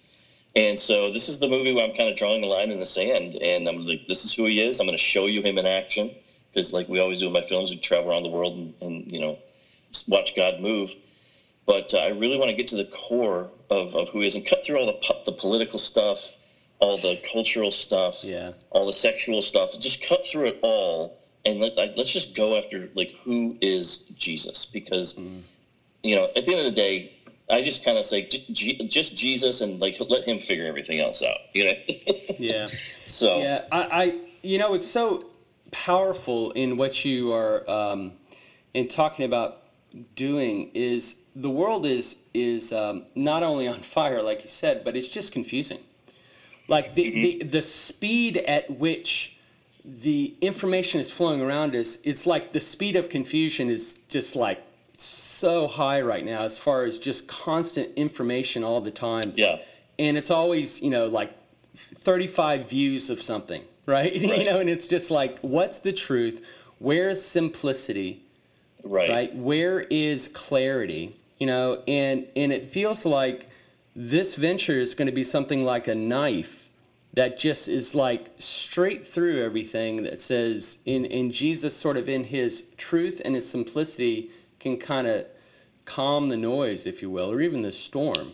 and 0.59 0.79
so 0.79 1.09
this 1.11 1.29
is 1.29 1.39
the 1.39 1.47
movie 1.49 1.73
where 1.73 1.85
I'm 1.87 1.95
kind 1.95 2.09
of 2.11 2.17
drawing 2.17 2.43
a 2.43 2.47
line 2.47 2.73
in 2.73 2.81
the 2.81 2.87
sand, 2.87 3.37
and 3.37 3.69
I'm 3.69 3.85
like, 3.87 4.07
this 4.09 4.25
is 4.25 4.35
who 4.35 4.45
he 4.47 4.61
is. 4.61 4.81
I'm 4.81 4.87
going 4.87 4.99
to 4.99 5.03
show 5.03 5.27
you 5.27 5.41
him 5.41 5.57
in 5.57 5.67
action 5.67 6.17
because, 6.51 6.73
like 6.73 6.89
we 6.89 6.99
always 6.99 7.21
do 7.21 7.29
in 7.29 7.33
my 7.33 7.43
films, 7.43 7.71
we 7.71 7.77
travel 7.79 8.11
around 8.11 8.25
the 8.25 8.29
world 8.29 8.57
and, 8.57 8.75
and 8.81 9.13
you 9.13 9.21
know, 9.21 9.39
watch 10.09 10.35
God 10.35 10.61
move. 10.61 10.91
But 11.65 11.95
uh, 11.95 11.99
I 11.99 12.09
really 12.09 12.37
want 12.37 12.51
to 12.51 12.57
get 12.57 12.67
to 12.69 12.77
the 12.77 12.87
core 12.87 13.51
of, 13.71 13.95
of 13.95 14.09
who 14.09 14.21
he 14.21 14.27
is 14.27 14.35
and 14.35 14.45
cut 14.45 14.65
through 14.65 14.79
all 14.79 14.87
the 14.87 14.99
the 15.27 15.33
political 15.33 15.79
stuff, 15.79 16.19
all 16.81 16.97
the 16.97 17.21
cultural 17.33 17.71
stuff, 17.71 18.25
Yeah. 18.25 18.53
all 18.71 18.87
the 18.87 18.93
sexual 18.93 19.43
stuff. 19.43 19.79
Just 19.79 20.03
cut 20.03 20.27
through 20.27 20.47
it 20.49 20.59
all, 20.63 21.15
and 21.45 21.61
let, 21.61 21.77
like, 21.77 21.93
let's 21.97 22.13
just 22.13 22.35
go 22.35 22.57
after 22.59 22.89
like 22.95 23.13
who 23.23 23.57
is 23.61 23.99
Jesus 24.17 24.67
because 24.67 25.17
you 26.03 26.15
know, 26.17 26.25
at 26.37 26.47
the 26.47 26.53
end 26.53 26.61
of 26.61 26.65
the 26.65 26.71
day, 26.73 27.13
I 27.51 27.63
just 27.63 27.85
kind 27.85 27.97
of 27.97 28.05
say 28.05 28.25
just 28.25 29.17
Jesus 29.17 29.61
and 29.61 29.81
like 29.81 29.97
let 30.09 30.25
him 30.25 30.39
figure 30.39 30.67
everything 30.67 31.01
else 31.01 31.23
out. 31.23 31.39
You 31.55 31.65
know. 31.67 31.73
Yeah. 32.39 32.69
so 33.07 33.41
Yeah, 33.41 33.65
I, 33.73 33.83
I, 33.91 34.19
you 34.43 34.59
know, 34.59 34.75
it's 34.75 34.87
so 34.87 35.27
powerful 35.73 36.53
in 36.53 36.77
what 36.77 37.05
you 37.05 37.33
are, 37.33 37.69
um, 37.69 38.13
in 38.75 38.87
talking 38.87 39.25
about 39.25 39.63
doing 40.15 40.71
is 40.75 41.17
the 41.35 41.51
world 41.51 41.87
is 41.87 42.17
is 42.35 42.73
um, 42.73 43.07
not 43.15 43.43
only 43.43 43.67
on 43.67 43.81
fire, 43.81 44.23
like 44.23 44.45
you 44.45 44.51
said, 44.51 44.85
but 44.85 44.97
it's 44.97 45.09
just 45.09 45.33
confusing. 45.33 45.81
Like 46.69 46.95
the, 46.95 47.11
the 47.11 47.45
the 47.45 47.63
speed 47.63 48.37
at 48.37 48.71
which 48.71 49.37
the 49.85 50.35
information 50.41 51.01
is 51.01 51.11
flowing 51.11 51.41
around 51.41 51.75
us, 51.75 51.99
it's 52.05 52.27
like 52.27 52.53
the 52.53 52.61
speed 52.61 52.95
of 52.95 53.09
confusion 53.09 53.71
is 53.71 53.95
just 54.09 54.37
like 54.37 54.63
so 55.39 55.69
high 55.69 56.01
right 56.01 56.25
now 56.25 56.41
as 56.41 56.59
far 56.59 56.85
as 56.85 56.99
just 56.99 57.29
constant 57.29 57.95
information 57.97 58.65
all 58.65 58.81
the 58.81 58.91
time. 58.91 59.33
Yeah, 59.37 59.59
and 59.99 60.17
it's 60.17 60.31
always 60.31 60.83
you 60.83 60.91
know 60.91 61.07
like 61.07 61.33
35 61.77 62.69
views 62.69 63.11
of 63.11 63.23
something 63.23 63.63
right, 63.87 64.15
you 64.15 64.45
know 64.45 64.61
and 64.61 64.69
it's 64.69 64.87
just 64.87 65.11
like 65.11 65.39
what's 65.41 65.79
the 65.79 65.93
truth? 65.93 66.45
Where's 66.79 67.23
simplicity? 67.23 68.23
Right, 68.85 69.11
right? 69.11 69.35
Where 69.35 69.81
is 69.91 70.29
clarity? 70.29 71.17
You 71.39 71.47
know 71.47 71.83
and 71.87 72.27
and 72.37 72.53
it 72.53 72.63
feels 72.63 73.05
like 73.05 73.49
this 73.95 74.37
venture 74.37 74.75
is 74.75 74.95
going 74.95 75.07
to 75.07 75.13
be 75.13 75.25
something 75.25 75.65
like 75.65 75.89
a 75.89 75.95
knife 75.95 76.71
that 77.15 77.39
just 77.39 77.69
is 77.69 77.95
like 77.95 78.29
straight 78.39 79.07
through 79.07 79.45
everything 79.45 80.03
that 80.05 80.21
says 80.21 80.79
in 80.85 81.05
in 81.05 81.33
Jesus 81.33 81.77
sort 81.77 81.97
of 81.97 82.09
in 82.09 82.25
his 82.25 82.67
truth 82.77 83.21
and 83.25 83.35
his 83.35 83.49
simplicity 83.49 84.31
can 84.59 84.77
kind 84.77 85.07
of 85.07 85.27
calm 85.85 86.29
the 86.29 86.37
noise 86.37 86.87
if 86.87 87.01
you 87.03 87.11
will 87.11 87.31
or 87.33 87.41
even 87.41 87.63
the 87.63 87.73
storm 87.73 88.33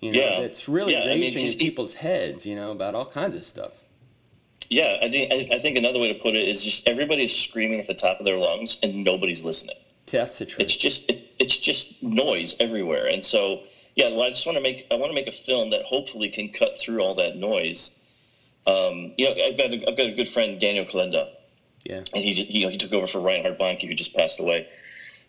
you 0.00 0.12
know 0.12 0.18
Yeah. 0.18 0.40
that's 0.40 0.68
really 0.68 0.92
Yeah, 0.94 1.02
I 1.02 1.06
mean, 1.14 1.20
raging 1.22 1.46
in 1.46 1.58
people's 1.58 1.94
heads 1.94 2.46
you 2.46 2.54
know 2.54 2.70
about 2.70 2.94
all 2.94 3.04
kinds 3.06 3.34
of 3.34 3.44
stuff 3.44 3.72
Yeah, 4.70 4.96
I 5.02 5.10
think 5.10 5.52
I, 5.52 5.58
think 5.58 5.76
another 5.76 5.98
way 5.98 6.12
to 6.12 6.18
put 6.18 6.34
it 6.34 6.48
is 6.48 6.64
just 6.64 6.88
everybody's 6.88 7.36
screaming 7.36 7.80
at 7.80 7.86
the 7.86 7.94
top 7.94 8.18
of 8.18 8.24
their 8.24 8.38
lungs 8.38 8.78
and 8.82 9.04
nobody's 9.04 9.44
listening. 9.44 9.76
that's 10.10 10.38
the 10.38 10.46
truth 10.46 10.60
It's 10.62 10.76
just 10.76 11.10
it, 11.10 11.26
it's 11.38 11.56
just 11.56 12.02
noise 12.02 12.54
everywhere, 12.60 13.06
and 13.06 13.24
so 13.24 13.62
yeah. 13.96 14.10
Well, 14.10 14.22
I 14.22 14.28
just 14.30 14.46
want 14.46 14.56
to 14.56 14.62
make 14.62 14.86
I 14.90 14.94
want 14.94 15.10
to 15.10 15.14
make 15.14 15.26
a 15.26 15.32
film 15.32 15.70
that 15.70 15.82
hopefully 15.84 16.28
can 16.28 16.50
cut 16.50 16.78
through 16.80 17.00
all 17.02 17.14
that 17.16 17.36
noise. 17.36 17.98
Um, 18.66 19.12
you 19.18 19.24
know, 19.26 19.32
I've 19.42 19.56
got 19.56 19.70
a, 19.72 19.88
I've 19.88 19.96
got 19.96 20.06
a 20.06 20.12
good 20.12 20.28
friend 20.28 20.60
Daniel 20.60 20.84
Kolenda, 20.84 21.30
yeah 21.84 21.96
and 22.14 22.22
he, 22.24 22.34
just- 22.34 22.50
you 22.50 22.64
know 22.64 22.70
he 22.70 22.76
took 22.78 22.92
over 22.92 23.06
for 23.06 23.20
Reinhard 23.20 23.58
Bonnke, 23.58 23.86
who 23.88 23.94
just 23.94 24.14
passed 24.14 24.38
away. 24.38 24.68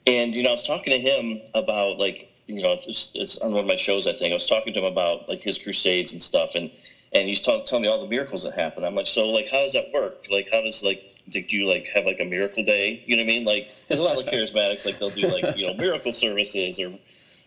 And 0.08 0.36
you 0.36 0.44
know, 0.44 0.50
I 0.50 0.54
was 0.54 0.64
talking 0.64 0.92
to 0.92 1.00
him 1.00 1.40
about 1.54 1.98
like 1.98 2.32
you 2.48 2.62
know, 2.62 2.78
it's, 2.86 3.12
it's 3.16 3.38
on 3.38 3.52
one 3.52 3.62
of 3.62 3.68
my 3.68 3.78
shows. 3.78 4.08
I 4.08 4.14
think 4.14 4.32
I 4.32 4.36
was 4.36 4.48
talking 4.48 4.74
to 4.74 4.80
him 4.80 4.86
about 4.86 5.30
like 5.30 5.42
his 5.42 5.58
crusades 5.58 6.12
and 6.12 6.22
stuff, 6.22 6.56
and 6.56 6.72
and 7.14 7.28
he's 7.28 7.42
talking 7.42 7.66
telling 7.66 7.84
me 7.84 7.88
all 7.88 8.02
the 8.02 8.08
miracles 8.08 8.44
that 8.44 8.54
happen. 8.54 8.84
I'm 8.84 8.96
like, 8.96 9.08
so 9.08 9.30
like, 9.30 9.50
how 9.50 9.62
does 9.64 9.74
that 9.74 9.92
work? 9.94 10.26
Like, 10.30 10.50
how 10.52 10.62
does 10.62 10.84
like 10.84 11.16
do 11.30 11.40
you 11.40 11.68
like 11.68 11.88
have 11.94 12.06
like 12.06 12.20
a 12.20 12.26
miracle 12.26 12.64
day? 12.64 13.04
You 13.06 13.16
know 13.16 13.24
what 13.24 13.32
I 13.32 13.34
mean? 13.34 13.46
Like, 13.46 13.70
there's 13.88 14.00
a 14.00 14.04
lot 14.04 14.18
of 14.18 14.26
charismatics 14.26 14.86
like 14.86 15.00
they'll 15.00 15.10
do 15.10 15.28
like 15.28 15.58
you 15.58 15.68
know 15.68 15.74
miracle 15.74 16.12
services 16.12 16.80
or 16.80 16.98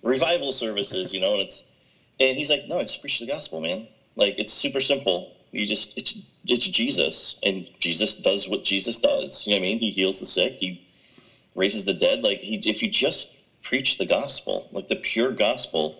revival 0.03 0.53
services, 0.53 1.13
you 1.13 1.21
know, 1.21 1.35
and 1.35 1.43
it's 1.43 1.65
and 2.21 2.37
he's 2.37 2.51
like, 2.51 2.67
no, 2.69 2.79
I 2.79 2.83
just 2.83 3.01
preach 3.01 3.19
the 3.19 3.27
gospel, 3.27 3.61
man. 3.61 3.89
Like, 4.17 4.37
it's 4.39 4.53
super 4.53 4.81
simple. 4.81 5.33
You 5.51 5.67
just 5.67 5.97
it's 5.99 6.19
it's 6.47 6.67
Jesus, 6.67 7.39
and 7.43 7.69
Jesus 7.81 8.15
does 8.17 8.49
what 8.49 8.65
Jesus 8.65 8.99
does. 8.99 9.47
You 9.47 9.55
know 9.55 9.61
what 9.61 9.67
I 9.67 9.69
mean? 9.69 9.79
He 9.79 9.91
heals 9.91 10.21
the 10.21 10.27
sick. 10.27 10.55
He 10.55 10.84
raises 11.55 11.85
the 11.85 11.95
dead. 11.95 12.23
Like, 12.23 12.39
he, 12.39 12.57
if 12.69 12.83
you 12.83 12.89
just 12.89 13.33
preach 13.63 13.99
the 13.99 14.07
gospel, 14.07 14.69
like 14.73 14.89
the 14.89 14.97
pure 14.97 15.33
gospel, 15.33 15.97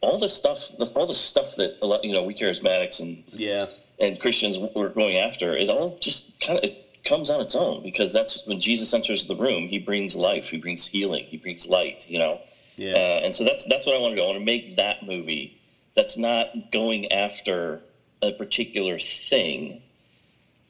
all 0.00 0.18
the 0.18 0.28
stuff, 0.28 0.58
all 0.94 1.06
the 1.06 1.14
stuff 1.14 1.56
that 1.56 1.76
a 1.82 1.86
lot, 1.86 2.04
you 2.04 2.12
know, 2.12 2.22
we 2.22 2.34
charismatics 2.34 3.00
and 3.00 3.24
Yeah. 3.32 3.66
and 3.98 4.18
Christians 4.20 4.58
were 4.74 4.88
going 4.90 5.16
after, 5.16 5.54
it 5.56 5.70
all 5.70 5.98
just 6.00 6.38
kind 6.40 6.58
of 6.58 6.64
it 6.64 6.82
comes 7.04 7.30
on 7.30 7.40
its 7.40 7.54
own 7.54 7.82
because 7.82 8.12
that's 8.12 8.46
when 8.46 8.60
Jesus 8.60 8.92
enters 8.92 9.26
the 9.26 9.36
room. 9.36 9.68
He 9.68 9.78
brings 9.78 10.16
life. 10.16 10.46
He 10.48 10.58
brings 10.58 10.86
healing. 10.86 11.24
He 11.24 11.36
brings 11.36 11.66
light. 11.66 12.06
You 12.08 12.18
know. 12.18 12.40
Yeah. 12.76 12.92
Uh, 12.94 13.20
and 13.24 13.34
so 13.34 13.44
that's 13.44 13.64
that's 13.64 13.86
what 13.86 13.94
I 13.94 13.98
want 13.98 14.12
to 14.12 14.16
do. 14.16 14.22
I 14.22 14.26
want 14.26 14.38
to 14.38 14.44
make 14.44 14.76
that 14.76 15.04
movie 15.06 15.56
that's 15.94 16.16
not 16.18 16.70
going 16.72 17.10
after 17.10 17.80
a 18.22 18.32
particular 18.32 18.98
thing. 18.98 19.80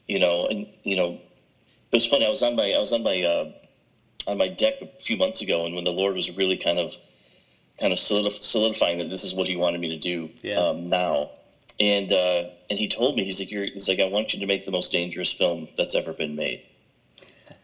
You 0.07 0.19
know, 0.19 0.47
and 0.47 0.67
you 0.83 0.95
know, 0.95 1.19
it 1.91 1.95
was 1.95 2.05
funny. 2.05 2.25
I 2.25 2.29
was 2.29 2.43
on 2.43 2.55
my 2.55 2.71
I 2.73 2.79
was 2.79 2.93
on 2.93 3.03
my 3.03 3.21
uh, 3.23 3.51
on 4.27 4.37
my 4.37 4.47
deck 4.47 4.75
a 4.81 4.87
few 5.01 5.17
months 5.17 5.41
ago, 5.41 5.65
and 5.65 5.75
when 5.75 5.83
the 5.83 5.91
Lord 5.91 6.15
was 6.15 6.35
really 6.35 6.57
kind 6.57 6.79
of 6.79 6.93
kind 7.79 7.93
of 7.93 7.99
solidifying 7.99 8.97
that 8.97 9.09
this 9.09 9.23
is 9.23 9.33
what 9.35 9.47
He 9.47 9.55
wanted 9.55 9.79
me 9.81 9.89
to 9.89 9.97
do 9.97 10.29
Yeah. 10.41 10.59
um, 10.59 10.87
now, 10.87 11.31
and 11.79 12.11
uh, 12.11 12.49
and 12.69 12.77
He 12.79 12.87
told 12.87 13.15
me 13.15 13.23
He's 13.23 13.39
like 13.39 13.51
You're, 13.51 13.65
He's 13.65 13.87
like 13.87 13.99
I 13.99 14.05
want 14.05 14.33
you 14.33 14.39
to 14.39 14.45
make 14.45 14.65
the 14.65 14.71
most 14.71 14.91
dangerous 14.91 15.31
film 15.31 15.67
that's 15.77 15.95
ever 15.95 16.13
been 16.13 16.35
made. 16.35 16.61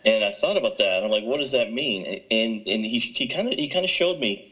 And 0.06 0.24
I 0.26 0.34
thought 0.34 0.58
about 0.58 0.78
that. 0.80 0.98
And 0.98 1.06
I'm 1.06 1.12
like, 1.12 1.24
what 1.24 1.38
does 1.40 1.52
that 1.52 1.72
mean? 1.72 2.22
And 2.30 2.68
and 2.68 2.86
he 2.86 3.00
he 3.00 3.28
kind 3.28 3.48
of 3.48 3.54
he 3.54 3.70
kind 3.70 3.86
of 3.86 3.92
showed 3.92 4.20
me. 4.20 4.50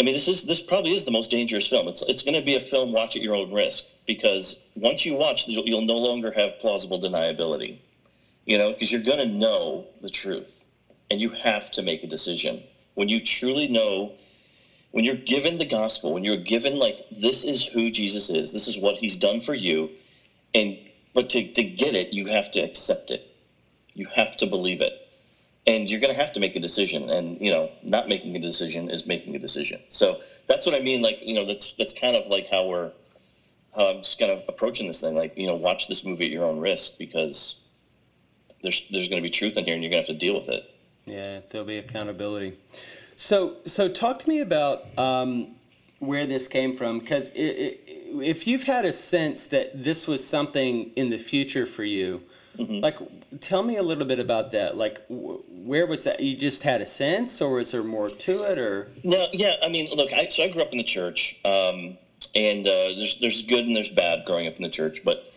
I 0.00 0.04
mean, 0.04 0.14
this 0.14 0.28
is 0.28 0.42
this 0.42 0.60
probably 0.60 0.92
is 0.92 1.04
the 1.04 1.10
most 1.10 1.30
dangerous 1.30 1.66
film. 1.66 1.88
It's 1.88 2.02
it's 2.02 2.22
going 2.22 2.34
to 2.34 2.42
be 2.44 2.56
a 2.56 2.60
film 2.60 2.92
watch 2.92 3.16
at 3.16 3.22
your 3.22 3.34
own 3.34 3.52
risk 3.52 3.84
because 4.06 4.62
once 4.74 5.04
you 5.06 5.14
watch, 5.14 5.48
you'll, 5.48 5.64
you'll 5.64 5.82
no 5.82 5.96
longer 5.98 6.30
have 6.32 6.58
plausible 6.60 7.00
deniability. 7.00 7.78
You 8.44 8.58
know, 8.58 8.72
because 8.72 8.90
you're 8.90 9.02
going 9.02 9.18
to 9.18 9.26
know 9.26 9.86
the 10.00 10.10
truth, 10.10 10.61
and 11.12 11.20
you 11.20 11.30
have 11.30 11.70
to 11.72 11.82
make 11.82 12.02
a 12.02 12.08
decision. 12.08 12.62
When 12.94 13.08
you 13.08 13.24
truly 13.24 13.68
know. 13.68 14.12
When 14.90 15.04
you're 15.04 15.14
given 15.16 15.56
the 15.56 15.64
gospel, 15.64 16.12
when 16.12 16.22
you're 16.22 16.36
given 16.36 16.78
like 16.78 16.98
this 17.10 17.44
is 17.44 17.64
who 17.64 17.90
Jesus 17.90 18.28
is, 18.28 18.52
this 18.52 18.68
is 18.68 18.76
what 18.76 18.96
He's 18.96 19.16
done 19.16 19.40
for 19.40 19.54
you, 19.54 19.88
and 20.54 20.76
but 21.14 21.30
to 21.30 21.50
to 21.50 21.62
get 21.62 21.94
it, 21.94 22.12
you 22.12 22.26
have 22.26 22.50
to 22.52 22.60
accept 22.60 23.10
it. 23.10 23.26
You 23.94 24.06
have 24.14 24.36
to 24.36 24.46
believe 24.46 24.82
it. 24.82 24.92
And 25.66 25.88
you're 25.88 25.98
going 25.98 26.14
to 26.14 26.20
have 26.20 26.34
to 26.34 26.40
make 26.40 26.56
a 26.56 26.60
decision 26.60 27.08
and 27.08 27.40
you 27.40 27.50
know 27.50 27.70
not 27.82 28.06
making 28.06 28.36
a 28.36 28.38
decision 28.38 28.90
is 28.90 29.06
making 29.06 29.34
a 29.34 29.38
decision. 29.38 29.80
So 29.88 30.20
that's 30.46 30.66
what 30.66 30.74
i 30.74 30.80
mean 30.80 31.02
like 31.02 31.18
you 31.22 31.34
know 31.34 31.46
that's 31.46 31.72
that's 31.74 31.92
kind 31.92 32.16
of 32.16 32.26
like 32.26 32.48
how 32.50 32.66
we're 32.66 32.92
how 33.74 33.88
i'm 33.88 33.98
just 33.98 34.18
kind 34.18 34.30
of 34.30 34.42
approaching 34.48 34.86
this 34.86 35.00
thing 35.00 35.14
like 35.14 35.36
you 35.36 35.46
know 35.46 35.54
watch 35.54 35.88
this 35.88 36.04
movie 36.04 36.26
at 36.26 36.30
your 36.30 36.44
own 36.44 36.58
risk 36.58 36.98
because 36.98 37.60
there's 38.62 38.86
there's 38.90 39.08
going 39.08 39.22
to 39.22 39.26
be 39.26 39.30
truth 39.30 39.56
in 39.56 39.64
here 39.64 39.74
and 39.74 39.82
you're 39.82 39.90
going 39.90 40.02
to 40.02 40.06
have 40.06 40.18
to 40.18 40.26
deal 40.26 40.34
with 40.34 40.48
it 40.48 40.64
Yeah, 41.06 41.40
there'll 41.50 41.66
be 41.66 41.78
accountability. 41.78 42.54
So, 43.16 43.56
so 43.66 43.88
talk 43.88 44.20
to 44.20 44.28
me 44.28 44.40
about 44.40 44.86
um, 44.98 45.48
where 45.98 46.26
this 46.26 46.48
came 46.48 46.74
from, 46.74 46.98
because 46.98 47.30
if 47.34 48.46
you've 48.46 48.64
had 48.64 48.84
a 48.84 48.92
sense 48.92 49.46
that 49.46 49.82
this 49.82 50.06
was 50.06 50.26
something 50.26 50.90
in 50.96 51.10
the 51.10 51.18
future 51.18 51.66
for 51.66 51.84
you, 51.84 52.22
like, 52.58 52.98
tell 53.40 53.62
me 53.62 53.76
a 53.76 53.82
little 53.82 54.04
bit 54.04 54.18
about 54.18 54.50
that. 54.52 54.76
Like, 54.76 55.06
wh- 55.06 55.40
where 55.66 55.86
was 55.86 56.04
that? 56.04 56.20
You 56.20 56.36
just 56.36 56.64
had 56.64 56.82
a 56.82 56.86
sense, 56.86 57.40
or 57.40 57.54
was 57.54 57.72
there 57.72 57.82
more 57.82 58.08
to 58.08 58.42
it, 58.42 58.58
or? 58.58 58.88
No, 59.02 59.26
yeah. 59.32 59.54
I 59.62 59.68
mean, 59.70 59.88
look. 59.90 60.12
I, 60.12 60.28
so 60.28 60.44
I 60.44 60.48
grew 60.48 60.60
up 60.60 60.70
in 60.70 60.78
the 60.78 60.84
church, 60.84 61.40
um, 61.46 61.96
and 62.34 62.66
uh, 62.66 62.92
there's 62.96 63.18
there's 63.20 63.42
good 63.42 63.64
and 63.66 63.74
there's 63.74 63.88
bad 63.88 64.24
growing 64.26 64.46
up 64.46 64.56
in 64.56 64.62
the 64.62 64.68
church. 64.68 65.02
But 65.02 65.32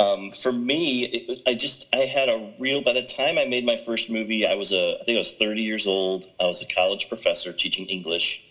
um, 0.00 0.32
for 0.32 0.52
me, 0.52 1.04
it, 1.04 1.42
I 1.46 1.54
just 1.54 1.86
I 1.92 2.06
had 2.06 2.28
a 2.28 2.52
real. 2.58 2.80
By 2.80 2.92
the 2.92 3.02
time 3.02 3.38
I 3.38 3.44
made 3.44 3.64
my 3.64 3.76
first 3.76 4.10
movie, 4.10 4.46
I 4.46 4.54
was 4.54 4.72
a 4.72 4.98
I 5.00 5.04
think 5.04 5.16
I 5.16 5.18
was 5.18 5.34
30 5.34 5.62
years 5.62 5.86
old. 5.86 6.26
I 6.40 6.46
was 6.46 6.62
a 6.62 6.66
college 6.66 7.08
professor 7.08 7.52
teaching 7.52 7.86
English, 7.86 8.44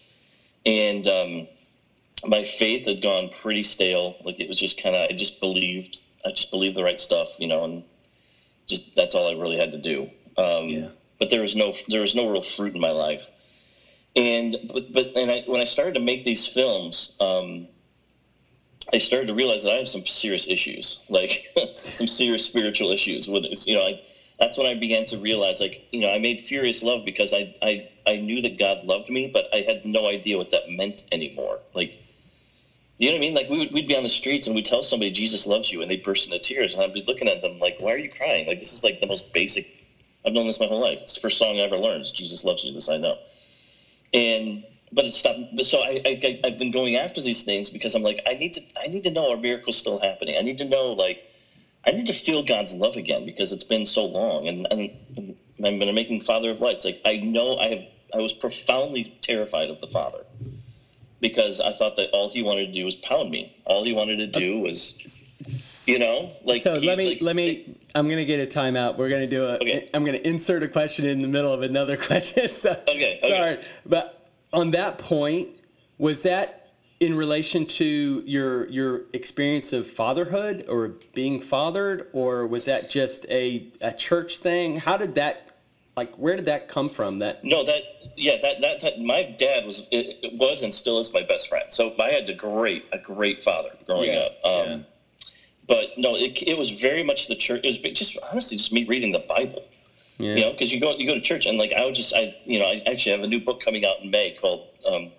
and 0.65 1.07
um, 1.07 1.47
my 2.25 2.43
faith 2.43 2.85
had 2.85 3.01
gone 3.01 3.29
pretty 3.29 3.63
stale. 3.63 4.17
Like 4.23 4.39
it 4.39 4.47
was 4.47 4.59
just 4.59 4.81
kind 4.81 4.95
of 4.95 5.09
I 5.09 5.13
just 5.13 5.39
believed 5.39 6.01
I 6.25 6.31
just 6.31 6.51
believed 6.51 6.75
the 6.75 6.83
right 6.83 7.01
stuff, 7.01 7.29
you 7.37 7.47
know, 7.47 7.63
and 7.63 7.83
just 8.67 8.95
that's 8.95 9.15
all 9.15 9.27
I 9.27 9.39
really 9.39 9.57
had 9.57 9.71
to 9.71 9.79
do. 9.79 10.09
Um, 10.37 10.69
Yeah. 10.69 10.87
But 11.17 11.29
there 11.29 11.41
was 11.41 11.55
no 11.55 11.75
there 11.87 12.01
was 12.01 12.15
no 12.15 12.29
real 12.29 12.41
fruit 12.41 12.75
in 12.75 12.79
my 12.81 12.91
life 12.91 13.25
and 14.15 14.57
but 14.71 14.91
but 14.91 15.11
and 15.15 15.31
I, 15.31 15.43
when 15.45 15.61
I 15.61 15.65
started 15.65 15.93
to 15.95 15.99
make 15.99 16.25
these 16.25 16.45
films, 16.45 17.15
um, 17.19 17.67
I 18.93 18.97
started 18.97 19.27
to 19.27 19.33
realize 19.33 19.63
that 19.63 19.73
I 19.73 19.77
have 19.77 19.89
some 19.89 20.05
serious 20.05 20.47
issues, 20.47 20.99
like 21.09 21.47
some 21.83 22.07
serious 22.07 22.45
spiritual 22.45 22.91
issues 22.91 23.27
with 23.27 23.43
this. 23.43 23.67
You 23.67 23.75
know, 23.75 23.85
I, 23.85 24.01
that's 24.39 24.57
when 24.57 24.67
I 24.67 24.75
began 24.75 25.05
to 25.07 25.17
realize, 25.17 25.59
like, 25.59 25.87
you 25.91 26.01
know, 26.01 26.09
I 26.09 26.17
made 26.17 26.43
Furious 26.43 26.81
Love 26.81 27.05
because 27.05 27.33
I, 27.33 27.55
I 27.61 27.89
I 28.07 28.17
knew 28.17 28.41
that 28.41 28.57
God 28.57 28.83
loved 28.83 29.09
me, 29.09 29.29
but 29.31 29.45
I 29.53 29.61
had 29.61 29.85
no 29.85 30.07
idea 30.07 30.37
what 30.37 30.51
that 30.51 30.69
meant 30.69 31.03
anymore. 31.11 31.59
Like, 31.73 31.93
you 32.97 33.09
know 33.09 33.13
what 33.13 33.19
I 33.19 33.21
mean? 33.21 33.33
Like, 33.33 33.49
we 33.49 33.59
would 33.59 33.71
we'd 33.73 33.87
be 33.87 33.95
on 33.95 34.03
the 34.03 34.09
streets 34.09 34.47
and 34.47 34.55
we'd 34.55 34.65
tell 34.65 34.83
somebody 34.83 35.11
Jesus 35.11 35.45
loves 35.45 35.71
you, 35.71 35.81
and 35.81 35.91
they'd 35.91 36.03
burst 36.03 36.25
into 36.25 36.39
tears, 36.39 36.73
and 36.73 36.81
I'd 36.81 36.93
be 36.93 37.03
looking 37.05 37.27
at 37.27 37.41
them 37.41 37.59
like, 37.59 37.77
why 37.79 37.93
are 37.93 37.97
you 37.97 38.09
crying? 38.09 38.47
Like, 38.47 38.59
this 38.59 38.73
is 38.73 38.83
like 38.83 38.99
the 38.99 39.07
most 39.07 39.31
basic. 39.33 39.67
I've 40.25 40.33
known 40.33 40.47
this 40.47 40.59
my 40.59 40.67
whole 40.67 40.81
life. 40.81 40.99
It's 41.01 41.13
the 41.13 41.21
first 41.21 41.37
song 41.37 41.57
I 41.57 41.63
ever 41.63 41.77
learned. 41.77 42.05
Jesus 42.13 42.43
loves 42.43 42.63
you. 42.63 42.73
This 42.73 42.89
I 42.89 42.97
know 42.97 43.17
and 44.13 44.63
but 44.91 45.05
it 45.05 45.13
stopped. 45.13 45.39
So 45.65 45.79
I, 45.81 46.01
I 46.05 46.39
I've 46.43 46.57
been 46.57 46.71
going 46.71 46.95
after 46.95 47.21
these 47.21 47.43
things 47.43 47.69
because 47.69 47.95
I'm 47.95 48.01
like 48.01 48.21
I 48.25 48.33
need 48.33 48.53
to 48.55 48.61
I 48.81 48.87
need 48.87 49.03
to 49.03 49.11
know 49.11 49.31
are 49.31 49.37
miracles 49.37 49.77
still 49.77 49.99
happening. 49.99 50.35
I 50.37 50.41
need 50.41 50.57
to 50.59 50.65
know 50.65 50.93
like 50.93 51.23
I 51.85 51.91
need 51.91 52.07
to 52.07 52.13
feel 52.13 52.43
God's 52.43 52.75
love 52.75 52.95
again 52.95 53.25
because 53.25 53.51
it's 53.51 53.63
been 53.63 53.85
so 53.85 54.05
long. 54.05 54.47
And 54.47 54.67
and, 54.71 54.89
and 55.17 55.35
I'm 55.59 55.77
going 55.77 55.87
to 55.87 55.93
making 55.93 56.21
Father 56.21 56.51
of 56.51 56.59
Lights. 56.61 56.85
Like 56.85 57.01
I 57.05 57.17
know 57.17 57.57
I 57.57 57.67
have 57.69 57.83
I 58.13 58.17
was 58.19 58.33
profoundly 58.33 59.17
terrified 59.21 59.69
of 59.69 59.79
the 59.81 59.87
Father 59.87 60.23
because 61.21 61.59
I 61.61 61.73
thought 61.73 61.95
that 61.97 62.09
all 62.11 62.29
he 62.29 62.41
wanted 62.41 62.67
to 62.67 62.73
do 62.73 62.85
was 62.85 62.95
pound 62.95 63.29
me. 63.29 63.55
All 63.65 63.83
he 63.83 63.93
wanted 63.93 64.17
to 64.17 64.27
do 64.27 64.59
was 64.59 65.25
you 65.87 65.99
know 65.99 66.31
like 66.43 66.61
So 66.61 66.79
he- 66.79 66.87
let 66.87 66.97
me 66.97 67.09
like- 67.09 67.21
let 67.21 67.35
me. 67.35 67.75
I'm 67.95 68.09
gonna 68.09 68.25
get 68.25 68.39
a 68.39 68.59
timeout. 68.59 68.97
We're 68.97 69.09
gonna 69.09 69.27
do 69.27 69.45
a. 69.45 69.53
Okay. 69.55 69.89
am 69.93 70.03
gonna 70.03 70.17
insert 70.17 70.63
a 70.63 70.67
question 70.67 71.05
in 71.05 71.21
the 71.21 71.27
middle 71.27 71.53
of 71.53 71.61
another 71.61 71.97
question. 72.09 72.49
So, 72.51 72.71
Okay, 72.87 73.17
okay. 73.17 73.19
Sorry, 73.27 73.57
but 73.85 74.18
on 74.53 74.71
that 74.71 74.97
point, 74.97 75.49
was 75.97 76.23
that 76.23 76.59
in 76.99 77.15
relation 77.15 77.65
to 77.65 78.23
your 78.25 78.67
your 78.69 79.03
experience 79.13 79.71
of 79.71 79.87
fatherhood 79.87 80.65
or 80.67 80.95
being 81.13 81.39
fathered, 81.39 82.07
or 82.13 82.45
was 82.45 82.65
that 82.65 82.89
just 82.89 83.25
a 83.29 83.67
a 83.81 83.91
church 83.93 84.37
thing? 84.37 84.77
How 84.77 84.97
did 84.97 85.15
that? 85.15 85.45
Like, 85.95 86.15
where 86.15 86.37
did 86.37 86.45
that 86.45 86.69
come 86.69 86.89
from? 86.89 87.19
That 87.19 87.43
No, 87.43 87.65
that 87.65 87.81
yeah, 88.15 88.37
that 88.41 88.61
that, 88.61 88.81
that 88.81 89.01
my 89.01 89.23
dad 89.37 89.65
was 89.65 89.87
it, 89.91 90.19
it 90.23 90.37
was 90.37 90.63
and 90.63 90.73
still 90.73 90.99
is 90.99 91.13
my 91.13 91.23
best 91.23 91.49
friend. 91.49 91.65
So 91.69 91.93
I 91.99 92.11
had 92.11 92.29
a 92.29 92.33
great 92.33 92.85
a 92.91 92.99
great 92.99 93.43
father 93.43 93.71
growing 93.85 94.11
Yeah, 94.11 94.19
up. 94.19 94.45
Um, 94.45 94.71
yeah. 94.71 94.79
But 95.67 95.89
no, 95.97 96.15
it, 96.15 96.41
it 96.41 96.57
was 96.57 96.71
very 96.71 97.03
much 97.03 97.27
the 97.27 97.35
church. 97.35 97.61
It 97.63 97.67
was 97.67 97.97
just 97.97 98.17
honestly 98.31 98.57
just 98.57 98.73
me 98.73 98.85
reading 98.85 99.11
the 99.11 99.19
Bible. 99.19 99.63
Yeah. 100.19 100.35
You 100.35 100.41
know, 100.41 100.51
because 100.51 100.71
you 100.71 100.79
go 100.79 100.93
you 100.95 101.07
go 101.07 101.15
to 101.15 101.21
church 101.21 101.45
and 101.45 101.57
like 101.57 101.73
I 101.73 101.85
would 101.85 101.95
just 101.95 102.13
I 102.13 102.33
you 102.45 102.59
know 102.59 102.65
I 102.65 102.81
actually 102.85 103.13
have 103.13 103.23
a 103.23 103.27
new 103.27 103.39
book 103.39 103.59
coming 103.59 103.85
out 103.85 104.01
in 104.01 104.11
May 104.11 104.31
called 104.31 104.61
um, 104.85 105.11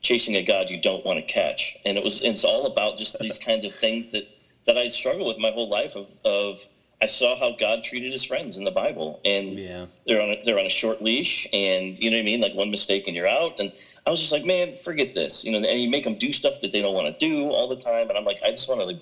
"Chasing 0.00 0.34
a 0.36 0.42
God 0.42 0.70
You 0.70 0.78
Don't 0.78 1.04
Want 1.04 1.18
to 1.18 1.22
Catch," 1.22 1.76
and 1.84 1.96
it 1.96 2.02
was 2.02 2.22
it's 2.22 2.42
all 2.44 2.66
about 2.66 2.96
just 2.96 3.18
these 3.20 3.38
kinds 3.38 3.64
of 3.64 3.72
things 3.74 4.08
that 4.08 4.24
that 4.64 4.76
I 4.76 4.88
struggled 4.88 5.28
with 5.28 5.38
my 5.38 5.50
whole 5.50 5.68
life 5.68 5.94
of 5.94 6.08
of 6.24 6.66
I 7.00 7.06
saw 7.06 7.36
how 7.36 7.50
God 7.50 7.84
treated 7.84 8.10
His 8.10 8.24
friends 8.24 8.56
in 8.56 8.64
the 8.64 8.70
Bible, 8.70 9.20
and 9.24 9.58
Yeah. 9.58 9.86
they're 10.06 10.22
on 10.22 10.30
a, 10.30 10.36
they're 10.42 10.58
on 10.58 10.64
a 10.66 10.70
short 10.70 11.02
leash, 11.02 11.46
and 11.52 11.98
you 11.98 12.10
know 12.10 12.16
what 12.16 12.20
I 12.22 12.24
mean, 12.24 12.40
like 12.40 12.54
one 12.54 12.70
mistake 12.70 13.06
and 13.06 13.14
you're 13.14 13.26
out, 13.28 13.54
and 13.58 13.70
I 14.06 14.10
was 14.10 14.20
just 14.20 14.32
like, 14.32 14.44
man, 14.44 14.74
forget 14.74 15.12
this, 15.12 15.44
you 15.44 15.52
know, 15.52 15.58
and 15.58 15.80
you 15.80 15.90
make 15.90 16.04
them 16.04 16.14
do 16.14 16.32
stuff 16.32 16.60
that 16.60 16.72
they 16.72 16.80
don't 16.80 16.94
want 16.94 17.06
to 17.06 17.26
do 17.28 17.50
all 17.50 17.68
the 17.68 17.76
time, 17.76 18.08
and 18.08 18.16
I'm 18.16 18.24
like, 18.24 18.38
I 18.42 18.50
just 18.50 18.68
want 18.68 18.80
to 18.80 18.86
like. 18.86 18.98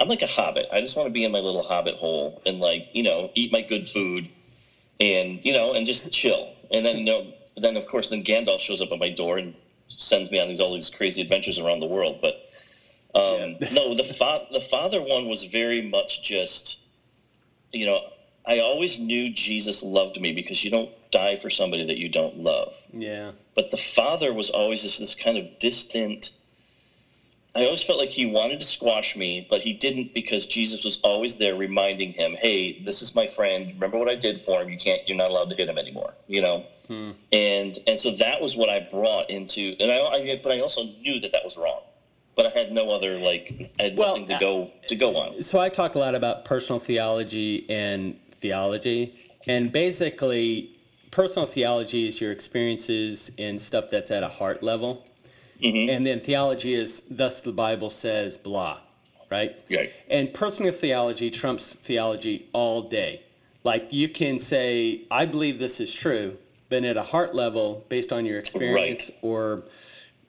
I'm 0.00 0.08
like 0.08 0.22
a 0.22 0.26
hobbit. 0.26 0.66
I 0.72 0.80
just 0.80 0.96
want 0.96 1.06
to 1.06 1.12
be 1.12 1.22
in 1.22 1.30
my 1.30 1.38
little 1.38 1.62
hobbit 1.62 1.94
hole 1.94 2.42
and 2.44 2.58
like, 2.58 2.84
you 2.90 3.04
know, 3.04 3.30
eat 3.36 3.52
my 3.52 3.60
good 3.62 3.88
food 3.88 4.28
and, 5.00 5.44
you 5.44 5.52
know, 5.52 5.72
and 5.74 5.86
just 5.86 6.10
chill. 6.12 6.52
And 6.70 6.84
then, 6.84 6.98
you 6.98 7.04
know, 7.04 7.26
then 7.56 7.76
of 7.76 7.86
course, 7.86 8.10
then 8.10 8.24
Gandalf 8.24 8.60
shows 8.60 8.80
up 8.80 8.90
at 8.92 8.98
my 8.98 9.10
door 9.10 9.38
and 9.38 9.54
sends 9.88 10.30
me 10.30 10.38
on 10.40 10.48
these, 10.48 10.60
all 10.60 10.74
these 10.74 10.90
crazy 10.90 11.22
adventures 11.22 11.58
around 11.58 11.80
the 11.80 11.86
world. 11.86 12.18
But, 12.20 12.50
um, 13.14 13.56
Yeah. 13.60 13.68
no, 13.72 13.94
the 13.94 14.04
fa- 14.04 14.46
the 14.50 14.60
father 14.60 15.00
one 15.00 15.28
was 15.28 15.44
very 15.44 15.82
much 15.82 16.22
just, 16.22 16.78
you 17.72 17.86
know, 17.86 18.00
I 18.46 18.58
always 18.58 18.98
knew 18.98 19.30
Jesus 19.30 19.82
loved 19.82 20.20
me 20.20 20.32
because 20.32 20.64
you 20.64 20.70
don't 20.70 20.90
die 21.10 21.36
for 21.36 21.48
somebody 21.48 21.84
that 21.86 21.96
you 21.96 22.08
don't 22.08 22.38
love. 22.38 22.74
Yeah. 22.92 23.32
But 23.54 23.70
the 23.70 23.76
father 23.78 24.34
was 24.34 24.50
always 24.50 24.82
this 24.82 24.98
this 24.98 25.14
kind 25.14 25.38
of 25.38 25.58
distant. 25.58 26.30
I 27.56 27.64
always 27.64 27.82
felt 27.82 27.98
like 27.98 28.10
he 28.10 28.26
wanted 28.26 28.60
to 28.60 28.66
squash 28.66 29.16
me, 29.16 29.46
but 29.48 29.60
he 29.60 29.72
didn't 29.72 30.12
because 30.12 30.46
Jesus 30.46 30.84
was 30.84 31.00
always 31.02 31.36
there 31.36 31.54
reminding 31.54 32.12
him, 32.12 32.34
"Hey, 32.34 32.80
this 32.80 33.00
is 33.00 33.14
my 33.14 33.26
friend. 33.28 33.72
Remember 33.74 33.98
what 33.98 34.08
I 34.08 34.16
did 34.16 34.40
for 34.40 34.62
him. 34.62 34.70
You 34.70 34.78
can't. 34.78 35.06
You're 35.08 35.16
not 35.16 35.30
allowed 35.30 35.50
to 35.50 35.56
hit 35.56 35.68
him 35.68 35.78
anymore." 35.78 36.14
You 36.26 36.42
know. 36.42 36.64
Hmm. 36.88 37.12
And 37.32 37.78
and 37.86 37.98
so 37.98 38.10
that 38.16 38.40
was 38.42 38.56
what 38.56 38.68
I 38.68 38.80
brought 38.80 39.30
into, 39.30 39.76
and 39.80 39.90
I, 39.90 39.98
I 39.98 40.40
but 40.42 40.52
I 40.52 40.60
also 40.60 40.84
knew 40.84 41.20
that 41.20 41.32
that 41.32 41.44
was 41.44 41.56
wrong 41.56 41.80
but 42.36 42.46
I 42.46 42.50
had 42.50 42.72
no 42.72 42.90
other 42.90 43.16
like 43.18 43.70
I 43.78 43.84
had 43.84 43.96
well, 43.96 44.18
nothing 44.18 44.28
to 44.28 44.38
go 44.40 44.70
to 44.88 44.96
go 44.96 45.16
on. 45.16 45.42
So 45.42 45.58
I 45.58 45.68
talk 45.68 45.94
a 45.94 45.98
lot 45.98 46.14
about 46.14 46.44
personal 46.44 46.80
theology 46.80 47.64
and 47.68 48.18
theology, 48.32 49.14
and 49.46 49.72
basically, 49.72 50.76
personal 51.10 51.46
theology 51.46 52.06
is 52.08 52.20
your 52.20 52.32
experiences 52.32 53.30
and 53.38 53.60
stuff 53.60 53.90
that's 53.90 54.10
at 54.10 54.22
a 54.22 54.28
heart 54.28 54.62
level, 54.62 55.06
mm-hmm. 55.64 55.90
and 55.90 56.06
then 56.06 56.20
theology 56.20 56.74
is 56.74 57.02
thus 57.10 57.40
the 57.40 57.52
Bible 57.52 57.90
says 57.90 58.36
blah, 58.36 58.80
right? 59.30 59.56
Right. 59.70 59.92
And 60.08 60.32
personal 60.32 60.72
theology 60.72 61.30
trumps 61.30 61.72
theology 61.72 62.48
all 62.52 62.82
day. 62.82 63.22
Like 63.64 63.92
you 63.92 64.08
can 64.08 64.38
say, 64.38 65.02
I 65.10 65.24
believe 65.24 65.58
this 65.58 65.80
is 65.80 65.92
true, 65.92 66.36
but 66.68 66.84
at 66.84 66.96
a 66.96 67.02
heart 67.02 67.34
level, 67.34 67.84
based 67.88 68.12
on 68.12 68.26
your 68.26 68.38
experience 68.38 69.10
right. 69.10 69.18
or 69.22 69.64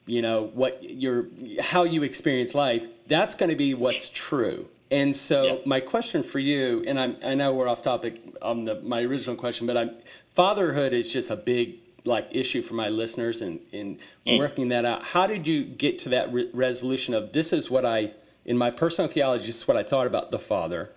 you 0.06 0.22
know 0.22 0.44
what 0.54 0.82
your 0.82 1.26
how 1.60 1.82
you 1.82 2.02
experience 2.02 2.54
life 2.54 2.86
that's 3.06 3.34
going 3.34 3.50
to 3.50 3.56
be 3.56 3.74
what's 3.74 4.08
true 4.08 4.68
and 4.90 5.14
so 5.14 5.42
yep. 5.42 5.66
my 5.66 5.80
question 5.80 6.22
for 6.22 6.38
you 6.38 6.82
and 6.86 6.98
I'm, 6.98 7.16
i 7.24 7.34
know 7.34 7.52
we're 7.52 7.68
off 7.68 7.82
topic 7.82 8.20
on 8.40 8.64
the 8.64 8.80
my 8.82 9.02
original 9.02 9.36
question 9.36 9.66
but 9.66 9.76
i'm 9.76 9.90
fatherhood 10.32 10.92
is 10.92 11.12
just 11.12 11.30
a 11.30 11.36
big 11.36 11.74
like 12.06 12.28
issue 12.30 12.62
for 12.62 12.74
my 12.74 12.88
listeners 12.88 13.40
and 13.40 13.60
in 13.72 13.98
mm. 14.26 14.38
working 14.38 14.68
that 14.68 14.84
out 14.84 15.02
how 15.02 15.26
did 15.26 15.46
you 15.46 15.64
get 15.64 15.98
to 15.98 16.08
that 16.08 16.32
re- 16.32 16.50
resolution 16.52 17.14
of 17.14 17.32
this 17.32 17.52
is 17.52 17.70
what 17.70 17.84
i 17.84 18.10
in 18.44 18.56
my 18.56 18.70
personal 18.70 19.10
theology 19.10 19.46
this 19.46 19.56
is 19.58 19.68
what 19.68 19.76
i 19.76 19.82
thought 19.82 20.06
about 20.06 20.30
the 20.30 20.38
father 20.38 20.90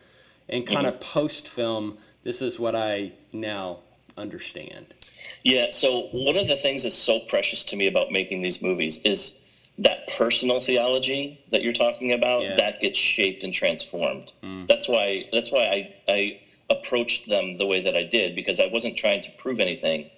and 0.47 0.65
kind 0.65 0.85
mm-hmm. 0.85 0.95
of 0.95 0.99
post 0.99 1.47
film 1.47 1.97
this 2.23 2.41
is 2.41 2.59
what 2.59 2.75
i 2.75 3.11
now 3.31 3.79
understand 4.17 4.93
yeah. 5.43 5.67
So 5.71 6.07
one 6.11 6.35
of 6.35 6.47
the 6.47 6.55
things 6.55 6.83
that's 6.83 6.95
so 6.95 7.19
precious 7.21 7.63
to 7.65 7.75
me 7.75 7.87
about 7.87 8.11
making 8.11 8.41
these 8.41 8.61
movies 8.61 8.99
is 9.03 9.37
that 9.77 10.07
personal 10.17 10.59
theology 10.59 11.39
that 11.51 11.63
you're 11.63 11.73
talking 11.73 12.11
about 12.11 12.43
yeah. 12.43 12.55
that 12.55 12.81
gets 12.81 12.99
shaped 12.99 13.43
and 13.43 13.53
transformed. 13.53 14.31
Mm. 14.43 14.67
That's 14.67 14.87
why 14.89 15.25
that's 15.31 15.51
why 15.51 15.63
I, 15.63 15.95
I 16.11 16.41
approached 16.69 17.27
them 17.29 17.57
the 17.57 17.65
way 17.65 17.81
that 17.81 17.95
I 17.95 18.03
did 18.03 18.35
because 18.35 18.59
I 18.59 18.67
wasn't 18.67 18.97
trying 18.97 19.21
to 19.23 19.31
prove 19.37 19.59
anything. 19.59 20.09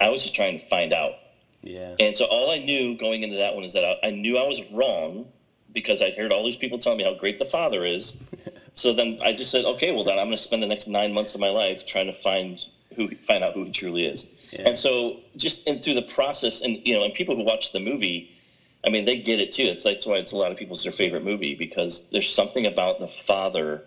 I 0.00 0.08
was 0.10 0.22
just 0.22 0.34
trying 0.34 0.58
to 0.58 0.66
find 0.66 0.92
out. 0.92 1.14
Yeah. 1.62 1.94
And 1.98 2.16
so 2.16 2.24
all 2.26 2.50
I 2.50 2.58
knew 2.58 2.96
going 2.96 3.22
into 3.22 3.36
that 3.36 3.54
one 3.54 3.64
is 3.64 3.72
that 3.72 3.84
I, 3.84 4.08
I 4.08 4.10
knew 4.10 4.38
I 4.38 4.46
was 4.46 4.62
wrong 4.70 5.26
because 5.72 6.00
I'd 6.02 6.14
heard 6.14 6.32
all 6.32 6.44
these 6.44 6.56
people 6.56 6.78
telling 6.78 6.98
me 6.98 7.04
how 7.04 7.14
great 7.14 7.38
the 7.38 7.44
Father 7.44 7.84
is. 7.84 8.16
so 8.74 8.92
then 8.92 9.18
I 9.22 9.32
just 9.32 9.50
said, 9.50 9.64
okay, 9.64 9.92
well 9.92 10.04
then 10.04 10.18
I'm 10.18 10.26
going 10.26 10.36
to 10.36 10.42
spend 10.42 10.62
the 10.62 10.66
next 10.66 10.86
nine 10.86 11.12
months 11.12 11.34
of 11.34 11.40
my 11.40 11.50
life 11.50 11.84
trying 11.86 12.06
to 12.06 12.12
find 12.12 12.58
who 12.98 13.14
find 13.26 13.44
out 13.44 13.54
who 13.54 13.64
he 13.64 13.70
truly 13.70 14.06
is. 14.06 14.26
Yeah. 14.50 14.62
And 14.66 14.78
so 14.78 15.20
just 15.36 15.66
in, 15.68 15.80
through 15.80 15.94
the 15.94 16.02
process, 16.02 16.62
and 16.62 16.84
you 16.86 16.94
know, 16.94 17.04
and 17.04 17.14
people 17.14 17.36
who 17.36 17.44
watch 17.44 17.72
the 17.72 17.80
movie, 17.80 18.30
I 18.84 18.90
mean, 18.90 19.04
they 19.04 19.18
get 19.20 19.40
it 19.40 19.52
too. 19.52 19.64
It's 19.64 19.84
that's 19.84 20.06
why 20.06 20.16
it's 20.16 20.32
a 20.32 20.36
lot 20.36 20.50
of 20.50 20.58
people's 20.58 20.82
their 20.82 20.92
favorite 20.92 21.24
movie 21.24 21.54
because 21.54 22.08
there's 22.10 22.32
something 22.32 22.66
about 22.66 22.98
the 22.98 23.08
father, 23.08 23.84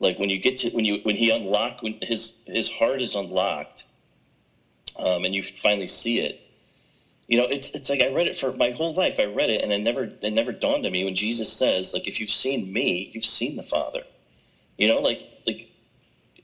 like 0.00 0.18
when 0.18 0.30
you 0.30 0.38
get 0.38 0.58
to 0.58 0.70
when 0.70 0.84
you 0.84 1.00
when 1.02 1.16
he 1.16 1.30
unlock 1.30 1.82
when 1.82 1.98
his 2.02 2.34
his 2.46 2.68
heart 2.68 3.02
is 3.02 3.14
unlocked, 3.14 3.84
um, 4.98 5.24
and 5.24 5.34
you 5.34 5.42
finally 5.62 5.86
see 5.86 6.20
it. 6.20 6.40
You 7.28 7.38
know, 7.38 7.44
it's 7.44 7.70
it's 7.70 7.90
like 7.90 8.00
I 8.00 8.12
read 8.12 8.28
it 8.28 8.38
for 8.38 8.52
my 8.52 8.70
whole 8.70 8.94
life. 8.94 9.16
I 9.18 9.24
read 9.24 9.50
it, 9.50 9.62
and 9.62 9.72
it 9.72 9.78
never 9.78 10.04
it 10.22 10.32
never 10.32 10.52
dawned 10.52 10.86
on 10.86 10.92
me 10.92 11.04
when 11.04 11.16
Jesus 11.16 11.52
says, 11.52 11.92
like, 11.92 12.06
if 12.06 12.20
you've 12.20 12.30
seen 12.30 12.72
me, 12.72 13.10
you've 13.12 13.26
seen 13.26 13.56
the 13.56 13.64
Father. 13.64 14.02
You 14.78 14.88
know, 14.88 15.00
like 15.00 15.22
like 15.46 15.68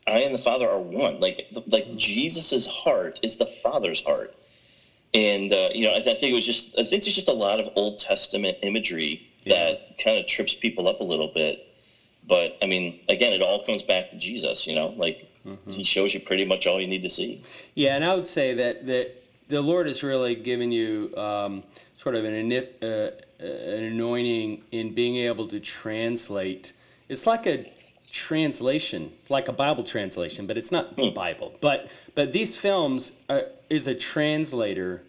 I 0.07 0.21
and 0.21 0.35
the 0.35 0.41
Father 0.41 0.69
are 0.69 0.81
one. 0.81 1.21
Like 1.21 1.47
like 1.67 1.85
mm-hmm. 1.85 1.97
Jesus's 1.97 2.67
heart 2.67 3.21
is 3.23 3.37
the 3.37 3.47
Father's 3.47 4.03
heart, 4.03 4.35
and 5.15 5.53
uh, 5.53 5.69
you 5.73 5.87
know 5.87 5.93
I, 5.93 5.99
I, 5.99 6.03
think 6.03 6.23
it 6.23 6.35
was 6.35 6.47
just 6.47 6.71
I 6.79 6.85
think 6.85 7.05
there's 7.05 7.15
just 7.15 7.29
a 7.29 7.33
lot 7.33 7.61
of 7.61 7.73
Old 7.77 8.01
Testament 8.01 8.59
imagery 8.63 9.29
yeah. 9.45 9.55
that 9.55 9.99
kind 10.03 10.19
of 10.19 10.27
trips 10.27 10.55
people 10.55 10.89
up 10.89 11.01
a 11.01 11.05
little 11.05 11.31
bit. 11.33 11.67
But 12.27 12.59
I 12.63 12.67
mean, 12.67 13.01
again, 13.09 13.33
it 13.33 13.43
all 13.43 13.65
comes 13.65 13.83
back 13.83 14.11
to 14.11 14.17
Jesus. 14.17 14.67
You 14.67 14.75
know, 14.75 14.89
like 14.89 15.29
mm-hmm. 15.47 15.71
he 15.71 15.85
shows 15.85 16.15
you 16.15 16.21
pretty 16.21 16.45
much 16.45 16.67
all 16.67 16.81
you 16.81 16.87
need 16.87 17.03
to 17.03 17.11
see. 17.11 17.43
Yeah, 17.75 17.97
and 17.97 18.05
I 18.05 18.15
would 18.15 18.27
say 18.27 18.55
that 18.55 18.87
that 18.87 19.23
the 19.49 19.63
Lord 19.63 19.87
has 19.87 20.03
really 20.03 20.35
given 20.35 20.73
you 20.73 21.15
um, 21.17 21.63
sort 21.97 22.15
of 22.15 22.25
an 22.25 22.53
uh, 22.53 23.11
an 23.41 23.85
anointing 23.85 24.63
in 24.71 24.95
being 24.95 25.17
able 25.17 25.49
to 25.49 25.61
translate. 25.61 26.73
It's 27.09 27.27
like 27.27 27.47
a 27.47 27.71
translation, 28.11 29.13
like 29.29 29.49
a 29.49 29.53
Bible 29.53 29.85
translation, 29.85 30.47
but 30.47 30.57
it's 30.57 30.71
not 30.71 30.97
the 30.97 31.11
Bible. 31.11 31.57
But 31.61 31.91
but 32.15 32.33
these 32.33 32.57
films 32.57 33.13
are, 33.29 33.47
is 33.69 33.87
a 33.87 33.95
translator 33.95 35.03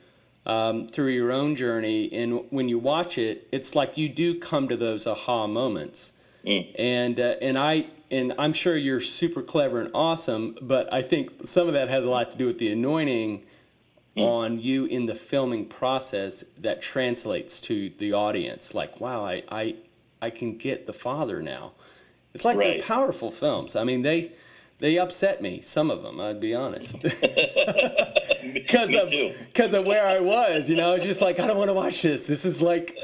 um, 0.46 0.88
through 0.88 1.10
your 1.10 1.32
own 1.32 1.56
journey, 1.56 2.12
and 2.14 2.46
when 2.50 2.70
you 2.70 2.80
watch 2.80 3.18
it, 3.18 3.48
it's 3.52 3.76
like 3.76 3.98
you 3.98 4.10
do 4.10 4.40
come 4.40 4.68
to 4.68 4.78
those 4.78 5.08
aha 5.08 5.48
moments. 5.48 6.14
Mm. 6.46 6.76
And 6.78 7.20
uh, 7.20 7.36
and 7.42 7.58
I 7.58 7.88
and 8.14 8.34
I'm 8.38 8.54
sure 8.54 8.78
you're 8.78 9.02
super 9.02 9.42
clever 9.42 9.82
and 9.82 9.90
awesome, 9.94 10.58
but 10.62 10.92
I 10.94 11.02
think 11.02 11.48
some 11.48 11.68
of 11.68 11.74
that 11.74 11.90
has 11.90 12.06
a 12.06 12.10
lot 12.10 12.32
to 12.32 12.38
do 12.38 12.46
with 12.46 12.60
the 12.60 12.72
anointing 12.72 13.44
mm. 14.16 14.24
on 14.24 14.60
you 14.60 14.86
in 14.86 15.08
the 15.08 15.16
filming 15.16 15.66
process 15.66 16.44
that 16.58 16.82
translates 16.82 17.60
to 17.62 17.90
the 17.98 18.14
audience. 18.14 18.74
Like, 18.74 19.02
wow, 19.02 19.26
I 19.26 19.44
I, 19.50 19.76
I 20.22 20.30
can 20.30 20.58
get 20.58 20.88
the 20.88 20.94
Father 20.94 21.42
now 21.42 21.74
it's 22.34 22.46
like 22.46 22.58
right. 22.58 22.80
they're 22.80 22.88
powerful 22.88 23.32
films. 23.32 23.76
I 23.76 23.84
mean, 23.84 24.02
they 24.02 24.32
they 24.80 24.98
upset 24.98 25.42
me. 25.42 25.62
Some 25.62 25.92
of 25.92 26.02
them, 26.04 26.20
I'd 26.20 26.40
be 26.40 26.56
honest, 26.56 26.96
because 28.54 28.94
of 28.94 29.10
because 29.48 29.74
of 29.74 29.86
where 29.86 30.06
I 30.06 30.20
was. 30.20 30.70
You 30.70 30.76
know, 30.76 30.96
it's 30.96 31.06
just 31.06 31.22
like 31.22 31.40
I 31.40 31.48
don't 31.48 31.58
want 31.58 31.70
to 31.70 31.74
watch 31.74 32.02
this. 32.02 32.28
This 32.28 32.46
is 32.46 32.62
like 32.62 32.98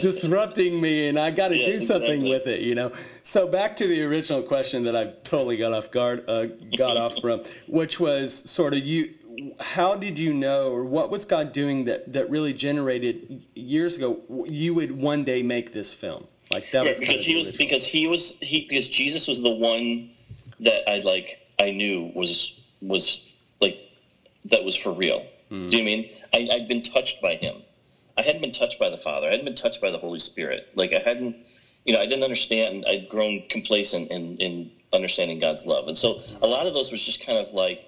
disrupting 0.00 0.80
me, 0.80 1.08
and 1.08 1.18
I 1.18 1.30
got 1.30 1.48
to 1.48 1.56
yes, 1.56 1.78
do 1.78 1.84
something 1.84 2.26
exactly. 2.26 2.30
with 2.30 2.46
it. 2.46 2.60
You 2.60 2.74
know. 2.74 2.92
So 3.22 3.48
back 3.48 3.76
to 3.78 3.86
the 3.86 4.02
original 4.02 4.42
question 4.42 4.84
that 4.84 4.96
I 4.96 5.12
totally 5.24 5.56
got 5.56 5.72
off 5.72 5.90
guard, 5.90 6.24
uh, 6.28 6.46
got 6.76 6.96
off 6.96 7.20
from, 7.20 7.42
which 7.66 7.98
was 7.98 8.48
sort 8.50 8.74
of 8.74 8.80
you. 8.80 9.14
How 9.58 9.96
did 9.96 10.18
you 10.18 10.32
know, 10.32 10.70
or 10.70 10.84
what 10.84 11.10
was 11.10 11.24
God 11.24 11.52
doing 11.52 11.86
that 11.86 12.12
that 12.12 12.30
really 12.30 12.52
generated 12.52 13.42
years 13.54 13.96
ago? 13.96 14.20
You 14.46 14.74
would 14.74 15.00
one 15.00 15.24
day 15.24 15.42
make 15.42 15.72
this 15.72 15.92
film. 15.92 16.28
Like 16.52 16.70
that 16.70 16.84
yeah, 16.84 16.90
was 16.90 17.00
because 17.00 17.22
he 17.22 17.36
was 17.36 17.56
because 17.56 17.84
he 17.84 18.06
was 18.06 18.38
he 18.40 18.66
because 18.68 18.88
Jesus 18.88 19.26
was 19.26 19.42
the 19.42 19.50
one 19.50 20.10
that 20.60 20.88
I 20.88 21.00
like 21.00 21.40
I 21.58 21.70
knew 21.70 22.12
was 22.14 22.60
was 22.80 23.22
like 23.60 23.78
that 24.46 24.64
was 24.64 24.76
for 24.76 24.92
real. 24.92 25.26
Mm. 25.50 25.70
Do 25.70 25.76
you 25.76 25.82
mean 25.82 26.10
I, 26.32 26.48
I'd 26.52 26.68
been 26.68 26.82
touched 26.82 27.20
by 27.20 27.36
him? 27.36 27.62
I 28.16 28.22
hadn't 28.22 28.40
been 28.40 28.52
touched 28.52 28.78
by 28.78 28.90
the 28.90 28.98
Father. 28.98 29.26
I 29.26 29.30
hadn't 29.30 29.44
been 29.44 29.56
touched 29.56 29.80
by 29.80 29.90
the 29.90 29.98
Holy 29.98 30.20
Spirit. 30.20 30.68
Like 30.74 30.92
I 30.92 31.00
hadn't, 31.00 31.36
you 31.84 31.92
know, 31.92 32.00
I 32.00 32.06
didn't 32.06 32.22
understand. 32.24 32.84
I'd 32.88 33.08
grown 33.08 33.44
complacent 33.48 34.10
in 34.10 34.36
in 34.38 34.70
understanding 34.92 35.40
God's 35.40 35.66
love, 35.66 35.88
and 35.88 35.98
so 35.98 36.22
a 36.40 36.46
lot 36.46 36.66
of 36.66 36.74
those 36.74 36.92
was 36.92 37.02
just 37.04 37.24
kind 37.24 37.38
of 37.38 37.52
like 37.52 37.84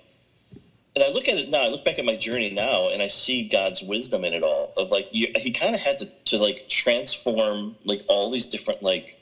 and 0.96 1.04
I 1.04 1.08
look 1.08 1.28
at 1.28 1.36
it 1.36 1.50
now, 1.50 1.60
I 1.60 1.68
look 1.68 1.84
back 1.84 1.98
at 1.98 2.06
my 2.06 2.16
journey 2.16 2.48
now, 2.48 2.88
and 2.88 3.02
I 3.02 3.08
see 3.08 3.46
God's 3.46 3.82
wisdom 3.82 4.24
in 4.24 4.32
it 4.32 4.42
all. 4.42 4.72
Of 4.78 4.90
like, 4.90 5.08
you, 5.12 5.28
he 5.36 5.50
kind 5.50 5.74
of 5.74 5.80
had 5.82 5.98
to, 5.98 6.06
to 6.24 6.38
like 6.38 6.70
transform 6.70 7.76
like 7.84 8.02
all 8.08 8.30
these 8.30 8.46
different 8.46 8.82
like 8.82 9.20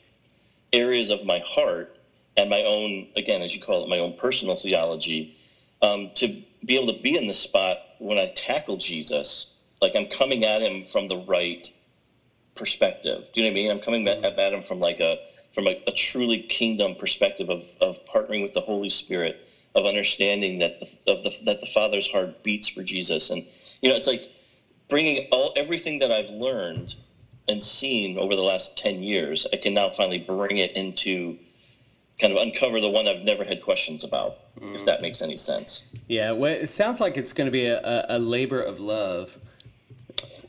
areas 0.71 1.09
of 1.09 1.25
my 1.25 1.39
heart 1.39 1.93
and 2.37 2.49
my 2.49 2.63
own, 2.63 3.09
again, 3.17 3.41
as 3.41 3.53
you 3.53 3.61
call 3.61 3.83
it, 3.83 3.89
my 3.89 3.99
own 3.99 4.13
personal 4.13 4.55
theology, 4.55 5.35
um, 5.81 6.11
to 6.15 6.41
be 6.65 6.75
able 6.75 6.93
to 6.93 7.01
be 7.01 7.15
in 7.15 7.27
the 7.27 7.33
spot 7.33 7.77
when 7.99 8.17
I 8.17 8.27
tackle 8.35 8.77
Jesus, 8.77 9.53
like 9.81 9.95
I'm 9.95 10.07
coming 10.07 10.43
at 10.43 10.61
him 10.61 10.83
from 10.85 11.07
the 11.07 11.17
right 11.17 11.69
perspective. 12.55 13.25
Do 13.33 13.41
you 13.41 13.47
know 13.47 13.53
what 13.53 13.59
I 13.59 13.61
mean? 13.61 13.71
I'm 13.71 13.79
coming 13.79 14.05
mm-hmm. 14.05 14.25
at, 14.25 14.39
at 14.39 14.53
him 14.53 14.61
from 14.61 14.79
like 14.79 14.99
a 14.99 15.17
from 15.53 15.67
a, 15.67 15.81
a 15.87 15.91
truly 15.91 16.43
kingdom 16.43 16.95
perspective 16.95 17.49
of 17.49 17.63
of 17.81 18.03
partnering 18.05 18.41
with 18.41 18.53
the 18.53 18.61
Holy 18.61 18.89
Spirit 18.89 19.41
of 19.75 19.85
understanding 19.85 20.59
that 20.59 20.79
the, 20.79 21.11
of 21.11 21.23
the, 21.23 21.31
that 21.43 21.59
the 21.59 21.67
Father's 21.67 22.09
heart 22.09 22.43
beats 22.43 22.67
for 22.67 22.81
Jesus, 22.81 23.29
and 23.29 23.45
you 23.81 23.89
know, 23.89 23.95
it's 23.95 24.07
like 24.07 24.29
bringing 24.89 25.27
all 25.31 25.53
everything 25.55 25.99
that 25.99 26.11
I've 26.11 26.29
learned 26.29 26.95
and 27.47 27.61
seen 27.61 28.17
over 28.17 28.35
the 28.35 28.41
last 28.41 28.77
ten 28.77 29.03
years. 29.03 29.45
I 29.53 29.57
can 29.57 29.73
now 29.73 29.89
finally 29.89 30.19
bring 30.19 30.57
it 30.57 30.71
into 30.71 31.37
kind 32.19 32.31
of 32.31 32.41
uncover 32.41 32.79
the 32.79 32.89
one 32.89 33.07
I've 33.07 33.23
never 33.23 33.43
had 33.43 33.61
questions 33.61 34.03
about, 34.03 34.37
mm. 34.59 34.75
if 34.75 34.85
that 34.85 35.01
makes 35.01 35.21
any 35.21 35.37
sense. 35.37 35.83
Yeah, 36.07 36.31
well, 36.31 36.53
it 36.53 36.67
sounds 36.67 36.99
like 36.99 37.17
it's 37.17 37.33
going 37.33 37.47
to 37.47 37.51
be 37.51 37.65
a, 37.65 38.05
a 38.09 38.19
labor 38.19 38.61
of 38.61 38.79
love. 38.79 39.37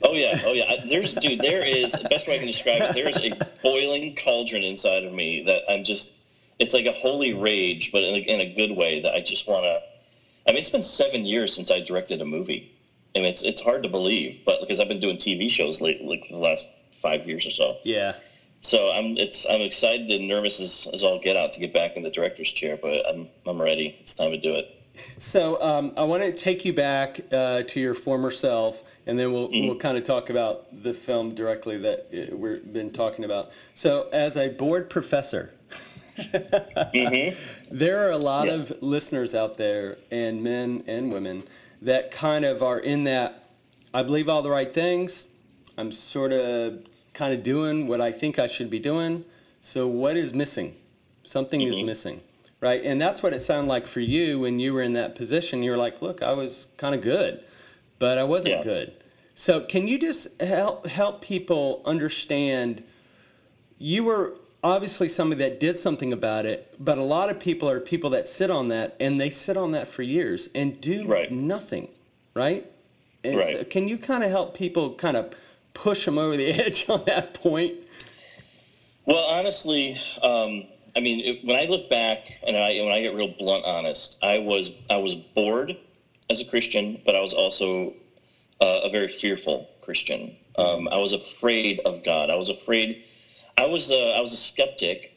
Oh 0.03 0.13
yeah, 0.13 0.39
oh 0.45 0.53
yeah. 0.53 0.85
There's 0.87 1.15
dude. 1.15 1.39
There 1.39 1.65
is 1.65 1.91
the 1.91 2.07
best 2.07 2.27
way 2.27 2.35
I 2.35 2.37
can 2.37 2.47
describe 2.47 2.81
it. 2.83 2.93
There 2.93 3.09
is 3.09 3.17
a 3.17 3.31
boiling 3.63 4.15
cauldron 4.15 4.63
inside 4.63 5.03
of 5.03 5.11
me 5.11 5.43
that 5.45 5.63
I'm 5.67 5.83
just 5.83 6.11
it's 6.59 6.73
like 6.73 6.85
a 6.85 6.91
holy 6.91 7.33
rage, 7.33 7.91
but 7.91 8.03
in 8.03 8.15
a, 8.15 8.17
in 8.17 8.39
a 8.41 8.53
good 8.53 8.75
way 8.75 9.01
that 9.01 9.13
I 9.13 9.21
just 9.21 9.47
want 9.47 9.63
to. 9.63 9.81
I 10.47 10.51
mean, 10.51 10.59
it's 10.59 10.69
been 10.69 10.83
seven 10.83 11.25
years 11.25 11.53
since 11.53 11.71
I 11.71 11.81
directed 11.81 12.21
a 12.21 12.25
movie. 12.25 12.71
and 13.15 13.25
it's 13.25 13.43
it's 13.43 13.61
hard 13.61 13.83
to 13.83 13.89
believe, 13.89 14.41
but 14.45 14.61
because 14.61 14.79
I've 14.79 14.87
been 14.87 14.99
doing 14.99 15.17
TV 15.17 15.49
shows 15.49 15.81
late, 15.81 16.01
like 16.03 16.27
the 16.29 16.37
last 16.37 16.67
five 16.91 17.27
years 17.27 17.45
or 17.45 17.51
so. 17.51 17.77
Yeah. 17.83 18.15
So 18.61 18.91
I'm 18.91 19.17
it's 19.17 19.45
I'm 19.49 19.61
excited 19.61 20.09
and 20.11 20.27
nervous 20.27 20.59
as, 20.59 20.87
as 20.93 21.03
all 21.03 21.19
get 21.19 21.37
out 21.37 21.53
to 21.53 21.59
get 21.59 21.73
back 21.73 21.95
in 21.95 22.03
the 22.03 22.09
director's 22.11 22.51
chair, 22.51 22.77
but 22.81 23.07
I'm 23.07 23.29
I'm 23.45 23.61
ready. 23.61 23.95
It's 24.01 24.13
time 24.15 24.31
to 24.31 24.37
do 24.37 24.53
it. 24.55 24.73
So 25.19 25.61
um, 25.61 25.93
I 25.95 26.03
want 26.03 26.23
to 26.23 26.31
take 26.31 26.65
you 26.65 26.73
back 26.73 27.19
uh, 27.31 27.61
to 27.63 27.79
your 27.79 27.93
former 27.93 28.31
self, 28.31 28.83
and 29.05 29.17
then 29.17 29.31
we'll 29.31 29.49
we'll 29.51 29.75
kind 29.75 29.97
of 29.97 30.03
talk 30.03 30.29
about 30.29 30.65
the 30.83 30.93
film 30.93 31.35
directly 31.35 31.77
that 31.77 32.07
uh, 32.31 32.35
we've 32.35 32.73
been 32.73 32.91
talking 32.91 33.23
about. 33.23 33.51
So 33.75 34.09
as 34.11 34.35
a 34.35 34.49
bored 34.49 34.89
professor, 34.89 35.53
there 37.71 38.07
are 38.07 38.11
a 38.11 38.17
lot 38.17 38.47
Yeah. 38.47 38.53
of 38.53 38.81
listeners 38.81 39.35
out 39.35 39.57
there, 39.57 39.97
and 40.11 40.43
men 40.43 40.83
and 40.87 41.13
women, 41.13 41.43
that 41.81 42.11
kind 42.11 42.43
of 42.43 42.63
are 42.63 42.79
in 42.79 43.03
that. 43.05 43.43
I 43.93 44.03
believe 44.03 44.27
all 44.27 44.41
the 44.41 44.49
right 44.49 44.73
things. 44.73 45.27
I'm 45.77 45.91
sort 45.91 46.33
of 46.33 46.85
kind 47.13 47.33
of 47.33 47.43
doing 47.43 47.87
what 47.87 48.01
I 48.01 48.11
think 48.11 48.39
I 48.39 48.47
should 48.47 48.69
be 48.69 48.79
doing. 48.79 49.25
So 49.61 49.87
what 49.87 50.17
is 50.17 50.33
missing? 50.33 50.75
Something 51.23 51.61
is 51.61 51.75
mm-hmm. 51.75 51.85
missing, 51.85 52.21
right? 52.61 52.81
And 52.83 52.99
that's 52.99 53.21
what 53.21 53.33
it 53.33 53.41
sounded 53.41 53.69
like 53.69 53.85
for 53.85 53.99
you 53.99 54.39
when 54.39 54.59
you 54.59 54.73
were 54.73 54.81
in 54.81 54.93
that 54.93 55.15
position. 55.15 55.61
You 55.61 55.71
were 55.71 55.77
like, 55.77 56.01
"Look, 56.01 56.23
I 56.23 56.33
was 56.33 56.67
kind 56.77 56.95
of 56.95 57.01
good, 57.01 57.41
but 57.99 58.17
I 58.17 58.23
wasn't 58.23 58.55
Yeah. 58.55 58.63
good." 58.63 58.93
So 59.35 59.61
can 59.61 59.87
you 59.87 59.99
just 59.99 60.41
help 60.41 60.87
help 60.87 61.21
people 61.21 61.81
understand? 61.85 62.83
You 63.77 64.03
were 64.05 64.33
obviously 64.63 65.07
somebody 65.07 65.43
that 65.43 65.59
did 65.59 65.77
something 65.77 66.11
about 66.11 66.45
it, 66.45 66.73
but 66.79 66.97
a 66.97 67.03
lot 67.03 67.29
of 67.29 67.39
people 67.39 67.69
are 67.69 67.79
people 67.79 68.09
that 68.11 68.27
sit 68.27 68.49
on 68.49 68.69
that 68.69 68.95
and 68.99 69.21
they 69.21 69.29
sit 69.29 69.55
on 69.55 69.71
that 69.73 69.87
for 69.87 70.01
years 70.01 70.49
and 70.55 70.81
do 70.81 71.05
Right. 71.05 71.31
nothing, 71.31 71.89
right? 72.33 72.65
And 73.23 73.37
Right. 73.37 73.57
so 73.57 73.63
can 73.63 73.87
you 73.87 73.97
kind 73.97 74.23
of 74.23 74.31
help 74.31 74.55
people 74.57 74.95
kind 74.95 75.15
of 75.15 75.33
push 75.77 76.05
them 76.05 76.17
over 76.17 76.35
the 76.35 76.47
edge 76.65 76.89
on 76.89 77.03
that 77.05 77.33
point? 77.35 77.75
Well, 79.05 79.23
honestly, 79.23 79.97
um, 80.21 80.65
I 80.95 80.99
mean, 80.99 81.21
it, 81.21 81.45
when 81.45 81.55
I 81.55 81.65
look 81.65 81.89
back 81.89 82.39
and 82.45 82.57
I 82.57 82.81
when 82.81 82.91
I 82.91 83.01
get 83.01 83.13
real 83.13 83.33
blunt, 83.37 83.63
honest, 83.65 84.17
I 84.21 84.39
was 84.39 84.71
I 84.89 84.97
was 84.97 85.15
bored 85.15 85.77
as 86.29 86.41
a 86.41 86.45
Christian, 86.45 87.01
but 87.05 87.15
I 87.15 87.21
was 87.21 87.33
also 87.33 87.93
uh, 88.59 88.81
a 88.83 88.89
very 88.89 89.07
fearful 89.07 89.69
Christian. 89.81 90.35
Um, 90.57 90.89
I 90.91 90.97
was 90.97 91.13
afraid 91.13 91.79
of 91.85 92.03
God. 92.03 92.29
I 92.29 92.35
was 92.35 92.49
afraid. 92.49 93.03
I 93.57 93.65
was 93.65 93.91
a, 93.91 94.13
I 94.17 94.19
was 94.19 94.33
a 94.33 94.37
skeptic, 94.37 95.13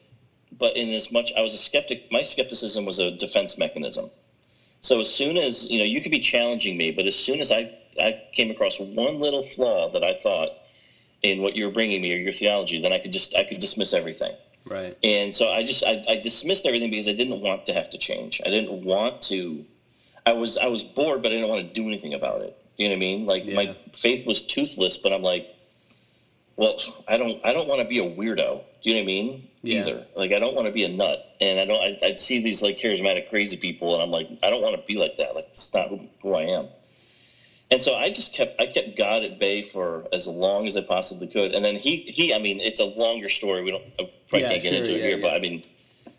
but 0.57 0.77
in 0.77 0.91
as 0.91 1.11
much 1.11 1.33
I 1.37 1.41
was 1.41 1.55
a 1.55 1.59
skeptic, 1.59 2.13
my 2.13 2.23
skepticism 2.23 2.85
was 2.85 2.99
a 2.99 3.11
defense 3.11 3.59
mechanism. 3.59 4.11
So 4.83 5.01
as 5.01 5.13
soon 5.13 5.37
as 5.37 5.71
you 5.71 5.79
know, 5.79 5.85
you 5.85 6.01
could 6.01 6.13
be 6.13 6.21
challenging 6.21 6.77
me, 6.77 6.91
but 6.91 7.07
as 7.07 7.17
soon 7.17 7.41
as 7.41 7.51
I 7.51 7.75
I 8.01 8.19
came 8.33 8.51
across 8.51 8.79
one 8.79 9.19
little 9.19 9.43
flaw 9.43 9.89
that 9.91 10.03
I 10.03 10.15
thought 10.15 10.51
in 11.23 11.43
what 11.43 11.57
you 11.57 11.65
were 11.65 11.71
bringing 11.71 12.01
me 12.01 12.13
or 12.15 12.17
your 12.17 12.33
theology, 12.33 12.81
then 12.81 12.93
I 12.93 12.99
could 12.99 13.13
just 13.13 13.35
I 13.35 13.45
could 13.45 13.61
dismiss 13.61 13.93
everything. 13.93 14.33
Right. 14.65 14.97
And 15.03 15.35
so 15.35 15.49
I 15.49 15.63
just 15.63 15.85
I, 15.85 16.03
I 16.09 16.17
dismissed 16.17 16.67
everything 16.67 16.91
because 16.91 17.09
I 17.09 17.13
didn't 17.13 17.41
want 17.41 17.67
to 17.67 17.73
have 17.73 17.91
to 17.91 17.99
change. 17.99 18.41
I 18.45 18.51
didn't 18.51 18.85
want 18.85 19.23
to. 19.23 19.65
I 20.27 20.33
was 20.33 20.57
I 20.57 20.67
was 20.67 20.85
bored, 20.85 21.23
but 21.23 21.33
I 21.33 21.35
didn't 21.37 21.49
want 21.49 21.67
to 21.67 21.73
do 21.73 21.87
anything 21.87 22.15
about 22.15 22.43
it. 22.43 22.57
You 22.77 22.89
know 22.89 22.93
what 22.93 22.97
I 22.97 23.01
mean? 23.01 23.27
Like 23.27 23.47
Yeah. 23.47 23.57
my 23.57 23.77
faith 23.93 24.27
was 24.27 24.43
toothless, 24.43 24.97
but 24.97 25.13
I'm 25.13 25.23
like, 25.23 25.47
well, 26.57 26.79
I 27.09 27.17
don't 27.17 27.41
I 27.45 27.53
don't 27.53 27.69
want 27.69 27.81
to 27.81 27.87
be 27.87 27.99
a 27.99 28.03
weirdo. 28.05 28.65
Do 28.83 28.91
you 28.91 28.95
know 28.95 29.01
what 29.01 29.03
I 29.03 29.07
mean? 29.07 29.49
Yeah. 29.63 29.81
Either 29.81 30.07
like 30.15 30.33
I 30.33 30.39
don't 30.39 30.55
want 30.55 30.67
to 30.67 30.73
be 30.73 30.85
a 30.85 30.89
nut, 30.89 31.37
and 31.41 31.61
I 31.61 31.65
don't. 31.67 31.81
I, 31.81 32.07
I'd 32.07 32.19
see 32.19 32.41
these 32.41 32.63
like 32.63 32.79
charismatic 32.79 33.29
crazy 33.29 33.57
people, 33.57 33.95
and 33.95 34.03
I'm 34.03 34.11
like, 34.11 34.29
I 34.43 34.49
don't 34.51 34.63
want 34.63 34.77
to 34.77 34.83
be 34.87 34.97
like 34.97 35.17
that. 35.19 35.35
Like 35.35 35.49
it's 35.53 35.73
not 35.75 35.89
who, 35.89 36.01
who 36.23 36.35
I 36.35 36.45
am. 36.45 36.69
And 37.73 37.83
so 37.83 37.95
I 37.95 38.11
just 38.11 38.35
kept 38.35 38.61
I 38.61 38.67
kept 38.67 38.97
God 38.97 39.23
at 39.23 39.39
bay 39.39 39.63
for 39.63 40.05
as 40.13 40.27
long 40.27 40.67
as 40.67 40.77
I 40.77 40.81
possibly 40.83 41.29
could. 41.29 41.55
And 41.55 41.65
then 41.65 41.77
he 41.77 41.99
he 41.99 42.35
I 42.35 42.39
mean 42.39 42.61
it's 42.61 42.81
a 42.81 42.85
longer 42.85 43.29
story. 43.29 43.63
We 43.63 43.71
don't 43.71 43.85
I 43.99 44.11
probably 44.29 44.43
Yeah, 44.43 44.49
can't 44.51 44.63
get 44.63 44.69
sure, 44.71 44.79
into 44.79 44.95
it 44.97 45.01
here, 45.03 45.17
yeah. 45.17 45.23
but 45.23 45.35
I 45.35 45.39
mean, 45.39 45.63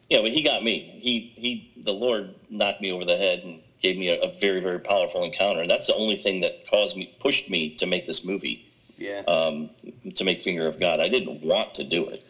you 0.09 0.17
know, 0.17 0.23
but 0.23 0.31
he 0.31 0.41
got 0.43 0.63
me. 0.63 0.79
He 1.01 1.33
he 1.35 1.71
the 1.83 1.91
Lord 1.93 2.33
knocked 2.49 2.81
me 2.81 2.91
over 2.91 3.03
the 3.05 3.17
head 3.17 3.39
and 3.43 3.59
gave 3.81 3.97
me 3.97 4.09
a, 4.09 4.19
a 4.21 4.31
very 4.39 4.61
very 4.61 4.79
powerful 4.79 5.23
encounter. 5.23 5.61
And 5.61 5.69
that's 5.69 5.87
the 5.87 5.95
only 5.95 6.15
thing 6.15 6.39
that 6.41 6.65
caused 6.69 6.95
me 6.95 7.13
pushed 7.19 7.49
me 7.49 7.75
to 7.77 7.85
make 7.85 8.05
this 8.05 8.23
movie. 8.23 8.65
Yeah. 8.97 9.21
Um, 9.27 9.71
to 10.15 10.23
make 10.23 10.41
Finger 10.43 10.67
of 10.67 10.79
God. 10.79 10.99
I 10.99 11.09
didn't 11.09 11.41
want 11.41 11.73
to 11.75 11.83
do 11.83 12.07
it. 12.07 12.23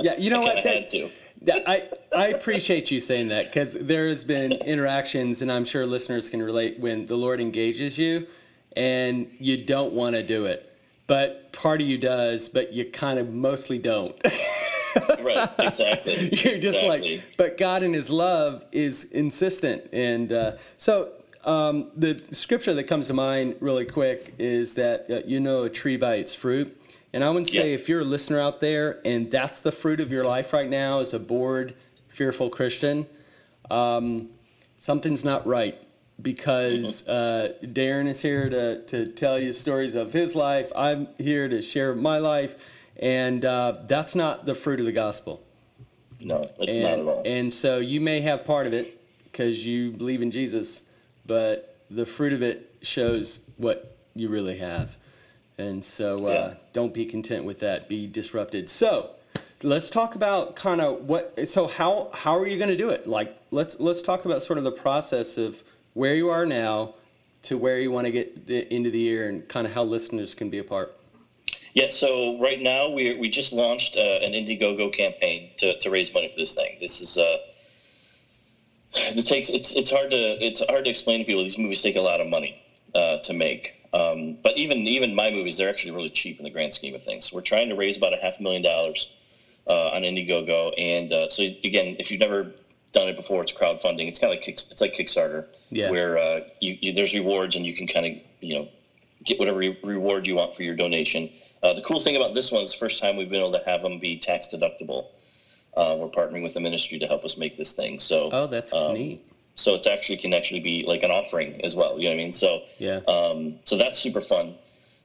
yeah. 0.00 0.14
You 0.16 0.30
know 0.30 0.40
I 0.42 0.54
what? 0.54 0.64
That- 0.64 0.66
had 0.74 0.88
to. 0.88 1.10
Yeah, 1.40 1.58
I, 1.66 1.88
I 2.14 2.26
appreciate 2.28 2.90
you 2.90 3.00
saying 3.00 3.28
that 3.28 3.46
because 3.46 3.74
there 3.74 4.08
has 4.08 4.24
been 4.24 4.52
interactions, 4.52 5.40
and 5.42 5.50
I'm 5.52 5.64
sure 5.64 5.86
listeners 5.86 6.28
can 6.28 6.42
relate 6.42 6.78
when 6.80 7.04
the 7.04 7.16
Lord 7.16 7.40
engages 7.40 7.98
you 7.98 8.26
and 8.76 9.30
you 9.38 9.56
don't 9.56 9.92
want 9.92 10.16
to 10.16 10.22
do 10.22 10.46
it. 10.46 10.74
But 11.06 11.52
part 11.52 11.80
of 11.80 11.86
you 11.86 11.96
does, 11.98 12.48
but 12.48 12.72
you 12.72 12.84
kind 12.84 13.18
of 13.18 13.32
mostly 13.32 13.78
don't. 13.78 14.18
Right, 15.20 15.48
exactly. 15.58 16.14
You're 16.32 16.58
just 16.58 16.78
Exactly. 16.82 17.16
like, 17.18 17.34
but 17.36 17.58
God 17.58 17.82
in 17.82 17.92
His 17.92 18.10
love 18.10 18.64
is 18.72 19.04
insistent. 19.04 19.84
And 19.92 20.32
uh, 20.32 20.52
so 20.76 21.12
um, 21.44 21.90
the 21.94 22.20
scripture 22.32 22.74
that 22.74 22.84
comes 22.84 23.06
to 23.08 23.14
mind 23.14 23.56
really 23.60 23.84
quick 23.84 24.34
is 24.38 24.74
that 24.74 25.08
uh, 25.10 25.20
you 25.26 25.38
know 25.40 25.64
a 25.64 25.70
tree 25.70 25.96
by 25.96 26.14
its 26.16 26.34
fruit. 26.34 26.77
And 27.12 27.24
I 27.24 27.30
would 27.30 27.46
say 27.48 27.70
Yeah. 27.70 27.74
if 27.74 27.88
you're 27.88 28.02
a 28.02 28.04
listener 28.04 28.40
out 28.40 28.60
there 28.60 29.00
and 29.04 29.30
that's 29.30 29.58
the 29.58 29.72
fruit 29.72 30.00
of 30.00 30.12
your 30.12 30.24
life 30.24 30.52
right 30.52 30.68
now 30.68 31.00
as 31.00 31.14
a 31.14 31.18
bored, 31.18 31.74
fearful 32.08 32.50
Christian, 32.50 33.06
um, 33.70 34.28
something's 34.76 35.24
not 35.24 35.46
right 35.46 35.78
because 36.20 37.06
uh, 37.08 37.54
Darren 37.62 38.08
is 38.08 38.22
here 38.22 38.50
to, 38.50 38.82
to 38.86 39.06
tell 39.06 39.38
you 39.38 39.52
stories 39.52 39.94
of 39.94 40.12
his 40.12 40.34
life. 40.34 40.70
I'm 40.76 41.08
here 41.18 41.48
to 41.48 41.62
share 41.62 41.94
my 41.94 42.18
life. 42.18 42.74
And 43.00 43.44
uh, 43.44 43.76
that's 43.86 44.14
not 44.14 44.44
the 44.44 44.54
fruit 44.54 44.80
of 44.80 44.86
the 44.86 44.92
gospel. 44.92 45.42
No, 46.20 46.42
it's 46.58 46.74
and, 46.74 46.82
not 46.82 46.92
at 46.92 47.06
all. 47.06 47.22
And 47.24 47.52
so 47.52 47.78
you 47.78 48.00
may 48.00 48.20
have 48.22 48.44
part 48.44 48.66
of 48.66 48.72
it 48.72 49.00
because 49.24 49.64
you 49.64 49.92
believe 49.92 50.20
in 50.20 50.32
Jesus, 50.32 50.82
but 51.26 51.76
the 51.90 52.04
fruit 52.04 52.32
of 52.32 52.42
it 52.42 52.74
shows 52.82 53.40
what 53.56 53.96
you 54.16 54.28
really 54.28 54.58
have. 54.58 54.96
And 55.58 55.82
so 55.82 56.26
uh, 56.26 56.30
Yeah. 56.30 56.54
don't 56.72 56.94
be 56.94 57.04
content 57.04 57.44
with 57.44 57.60
that. 57.60 57.88
Be 57.88 58.06
disrupted. 58.06 58.70
So 58.70 59.10
let's 59.62 59.90
talk 59.90 60.14
about 60.14 60.54
kind 60.54 60.80
of 60.80 61.08
what. 61.08 61.48
So 61.48 61.66
how 61.66 62.10
how 62.14 62.38
are 62.38 62.46
you 62.46 62.56
going 62.56 62.70
to 62.70 62.76
do 62.76 62.90
it? 62.90 63.06
Like 63.06 63.36
let's 63.50 63.78
let's 63.80 64.00
talk 64.02 64.24
about 64.24 64.42
sort 64.42 64.58
of 64.58 64.64
the 64.64 64.70
process 64.72 65.36
of 65.36 65.62
where 65.94 66.14
you 66.14 66.28
are 66.28 66.46
now 66.46 66.94
to 67.42 67.58
where 67.58 67.78
you 67.80 67.90
want 67.90 68.06
to 68.06 68.12
get 68.12 68.46
the, 68.46 68.72
into 68.72 68.90
the 68.90 68.98
year 68.98 69.28
and 69.28 69.48
kind 69.48 69.66
of 69.66 69.72
how 69.72 69.82
listeners 69.82 70.34
can 70.34 70.48
be 70.50 70.58
a 70.58 70.64
part. 70.64 70.94
Yeah, 71.74 71.88
so 71.88 72.38
right 72.40 72.60
now 72.60 72.88
we 72.88 73.14
we 73.14 73.28
just 73.28 73.52
launched 73.52 73.96
uh, 73.96 74.00
an 74.00 74.32
Indiegogo 74.32 74.92
campaign 74.92 75.50
to, 75.58 75.78
to 75.78 75.90
raise 75.90 76.12
money 76.12 76.28
for 76.28 76.38
this 76.38 76.54
thing. 76.54 76.76
This 76.80 77.00
is 77.00 77.18
uh, 77.18 77.38
it 78.94 79.26
takes 79.26 79.48
it's 79.48 79.72
it's 79.72 79.90
hard 79.90 80.10
to 80.10 80.16
it's 80.16 80.62
hard 80.68 80.84
to 80.84 80.90
explain 80.90 81.18
to 81.20 81.24
people. 81.24 81.42
These 81.42 81.58
movies 81.58 81.82
take 81.82 81.96
a 81.96 82.00
lot 82.00 82.20
of 82.20 82.26
money 82.28 82.60
uh, 82.94 83.18
to 83.18 83.32
make, 83.32 83.77
um, 83.92 84.36
but 84.42 84.56
even 84.56 84.78
even 84.78 85.14
my 85.14 85.30
movies 85.30 85.56
they're 85.56 85.68
actually 85.70 85.92
really 85.92 86.10
cheap 86.10 86.38
in 86.38 86.44
the 86.44 86.50
grand 86.50 86.74
scheme 86.74 86.94
of 86.94 87.02
things. 87.02 87.32
We're 87.32 87.40
trying 87.42 87.68
to 87.70 87.74
raise 87.74 87.96
about 87.96 88.12
a 88.12 88.18
half 88.18 88.38
a 88.38 88.42
million 88.42 88.62
dollars 88.62 89.08
uh, 89.66 89.90
on 89.90 90.02
Indiegogo, 90.02 90.72
and 90.78 91.12
uh, 91.12 91.28
so 91.28 91.42
again, 91.42 91.96
if 91.98 92.10
you've 92.10 92.20
never 92.20 92.52
done 92.92 93.08
it 93.08 93.16
before, 93.16 93.42
it's 93.42 93.52
crowdfunding. 93.52 94.08
It's 94.08 94.18
kind 94.18 94.32
of 94.32 94.38
like 94.38 94.42
Kick- 94.44 94.70
it's 94.70 94.80
like 94.80 94.94
Kickstarter, 94.94 95.46
Yeah. 95.70 95.90
where 95.90 96.18
uh, 96.18 96.40
you, 96.60 96.76
you 96.80 96.92
there's 96.92 97.14
rewards 97.14 97.56
and 97.56 97.64
you 97.66 97.74
can 97.74 97.86
kind 97.86 98.06
of 98.06 98.12
you 98.40 98.54
know 98.58 98.68
get 99.24 99.38
whatever 99.38 99.58
re- 99.58 99.78
reward 99.82 100.26
you 100.26 100.36
want 100.36 100.54
for 100.54 100.62
your 100.62 100.74
donation. 100.76 101.30
Uh, 101.62 101.72
the 101.74 101.82
cool 101.82 102.00
thing 102.00 102.14
about 102.16 102.34
this 102.34 102.52
one 102.52 102.62
is 102.62 102.72
the 102.72 102.78
first 102.78 103.00
time 103.00 103.16
we've 103.16 103.28
been 103.30 103.40
able 103.40 103.52
to 103.52 103.62
have 103.66 103.82
them 103.82 103.98
be 103.98 104.16
tax 104.18 104.48
deductible. 104.48 105.06
Uh, 105.76 105.96
we're 105.98 106.08
partnering 106.08 106.42
with 106.42 106.54
the 106.54 106.60
ministry 106.60 106.98
to 106.98 107.06
help 107.06 107.24
us 107.24 107.36
make 107.36 107.56
this 107.58 107.72
thing. 107.72 107.98
So, 108.00 108.30
Oh, 108.32 108.46
that's 108.46 108.72
um, 108.72 108.94
neat. 108.94 109.20
So 109.58 109.74
it's 109.74 109.86
actually 109.86 110.16
can 110.16 110.32
actually 110.32 110.60
be 110.60 110.84
like 110.86 111.02
an 111.02 111.10
offering 111.10 111.60
as 111.64 111.74
well. 111.74 111.98
You 111.98 112.04
know 112.04 112.10
what 112.10 112.20
I 112.20 112.24
mean? 112.24 112.32
So, 112.32 112.62
Yeah. 112.78 113.00
um, 113.08 113.56
so 113.64 113.76
that's 113.76 113.98
super 113.98 114.20
fun. 114.20 114.54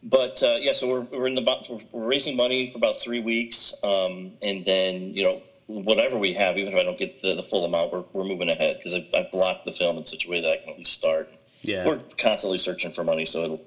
But 0.03 0.43
uh, 0.43 0.57
yeah, 0.61 0.73
so 0.73 0.87
we're, 0.89 1.01
we're 1.01 1.27
in 1.27 1.35
the 1.35 1.79
we're 1.91 2.05
raising 2.05 2.35
money 2.35 2.69
for 2.71 2.77
about 2.77 2.99
three 2.99 3.19
weeks, 3.21 3.73
um, 3.83 4.33
and 4.41 4.65
then 4.65 5.13
you 5.13 5.23
know 5.23 5.41
whatever 5.67 6.17
we 6.17 6.33
have, 6.33 6.57
even 6.57 6.73
if 6.73 6.79
I 6.79 6.83
don't 6.83 6.99
get 6.99 7.21
the, 7.21 7.35
the 7.35 7.43
full 7.43 7.63
amount, 7.63 7.93
we're, 7.93 8.03
we're 8.11 8.25
moving 8.25 8.49
ahead 8.49 8.77
because 8.77 8.93
I've, 8.93 9.07
I've 9.13 9.31
blocked 9.31 9.63
the 9.65 9.71
film 9.71 9.97
in 9.97 10.05
such 10.05 10.25
a 10.25 10.29
way 10.29 10.41
that 10.41 10.51
I 10.51 10.57
can 10.57 10.69
at 10.71 10.77
least 10.77 10.91
start. 10.91 11.29
Yeah. 11.61 11.87
We're 11.87 11.99
constantly 12.17 12.57
searching 12.57 12.91
for 12.91 13.03
money, 13.03 13.25
so 13.25 13.43
it'll. 13.43 13.61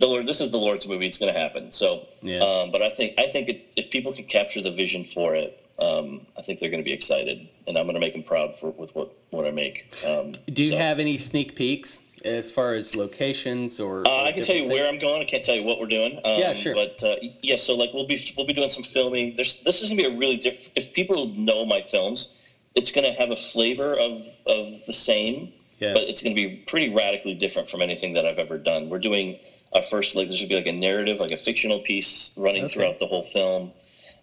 The 0.00 0.06
Lord, 0.06 0.26
this 0.26 0.40
is 0.40 0.50
the 0.50 0.56
Lord's 0.58 0.86
movie. 0.86 1.06
It's 1.06 1.18
going 1.18 1.32
to 1.32 1.38
happen. 1.38 1.70
So, 1.70 2.06
Yeah. 2.22 2.40
um, 2.40 2.70
but 2.70 2.80
I 2.82 2.88
think 2.90 3.14
I 3.18 3.26
think 3.26 3.48
it, 3.50 3.72
if 3.76 3.90
people 3.90 4.12
can 4.14 4.24
capture 4.24 4.62
the 4.62 4.70
vision 4.70 5.04
for 5.04 5.34
it, 5.34 5.59
um, 5.80 6.26
I 6.38 6.42
think 6.42 6.60
they're 6.60 6.70
going 6.70 6.82
to 6.82 6.84
be 6.84 6.92
excited, 6.92 7.48
and 7.66 7.76
I'm 7.78 7.84
going 7.84 7.94
to 7.94 8.00
make 8.00 8.12
them 8.12 8.22
proud 8.22 8.58
for 8.58 8.70
with 8.70 8.94
what 8.94 9.12
what 9.30 9.46
I 9.46 9.50
make. 9.50 9.94
Um, 10.06 10.32
Do 10.52 10.62
you 10.62 10.70
so- 10.70 10.78
have 10.78 10.98
any 10.98 11.18
sneak 11.18 11.54
peeks 11.56 11.98
as 12.24 12.50
far 12.50 12.74
as 12.74 12.96
locations 12.96 13.80
or? 13.80 14.06
Uh, 14.06 14.24
I 14.24 14.32
can 14.32 14.42
tell 14.42 14.56
you 14.56 14.68
where 14.68 14.86
I'm 14.86 14.98
going. 14.98 15.22
I 15.22 15.24
can't 15.24 15.42
tell 15.42 15.54
you 15.54 15.62
what 15.62 15.80
we're 15.80 15.86
doing. 15.86 16.16
Um, 16.24 16.38
Yeah, 16.38 16.52
sure. 16.52 16.74
But 16.74 17.02
uh, 17.02 17.16
yeah, 17.42 17.56
so 17.56 17.74
like 17.74 17.90
we'll 17.94 18.06
be 18.06 18.20
we'll 18.36 18.46
be 18.46 18.52
doing 18.52 18.68
some 18.70 18.84
filming. 18.84 19.36
There's 19.36 19.60
this 19.62 19.82
is 19.82 19.88
gonna 19.88 20.02
be 20.02 20.14
a 20.14 20.16
really 20.18 20.36
different. 20.36 20.70
If 20.76 20.92
people 20.92 21.28
know 21.28 21.64
my 21.64 21.80
films, 21.82 22.34
it's 22.74 22.92
gonna 22.92 23.12
have 23.14 23.30
a 23.30 23.36
flavor 23.36 23.94
of 23.94 24.22
of 24.46 24.84
the 24.86 24.92
same, 24.92 25.52
Yeah. 25.78 25.94
but 25.94 26.02
it's 26.04 26.20
going 26.22 26.34
to 26.36 26.48
be 26.48 26.56
pretty 26.66 26.88
radically 26.92 27.34
different 27.34 27.68
from 27.68 27.80
anything 27.82 28.12
that 28.14 28.26
I've 28.26 28.38
ever 28.38 28.58
done. 28.58 28.88
We're 28.90 28.98
doing 28.98 29.38
our 29.72 29.82
first 29.82 30.16
like 30.16 30.28
this 30.28 30.40
would 30.40 30.48
be 30.48 30.56
like 30.56 30.66
a 30.66 30.72
narrative, 30.72 31.20
like 31.20 31.30
a 31.30 31.36
fictional 31.36 31.78
piece 31.80 32.32
running 32.36 32.64
Okay. 32.64 32.74
throughout 32.74 32.98
the 32.98 33.06
whole 33.06 33.22
film. 33.22 33.72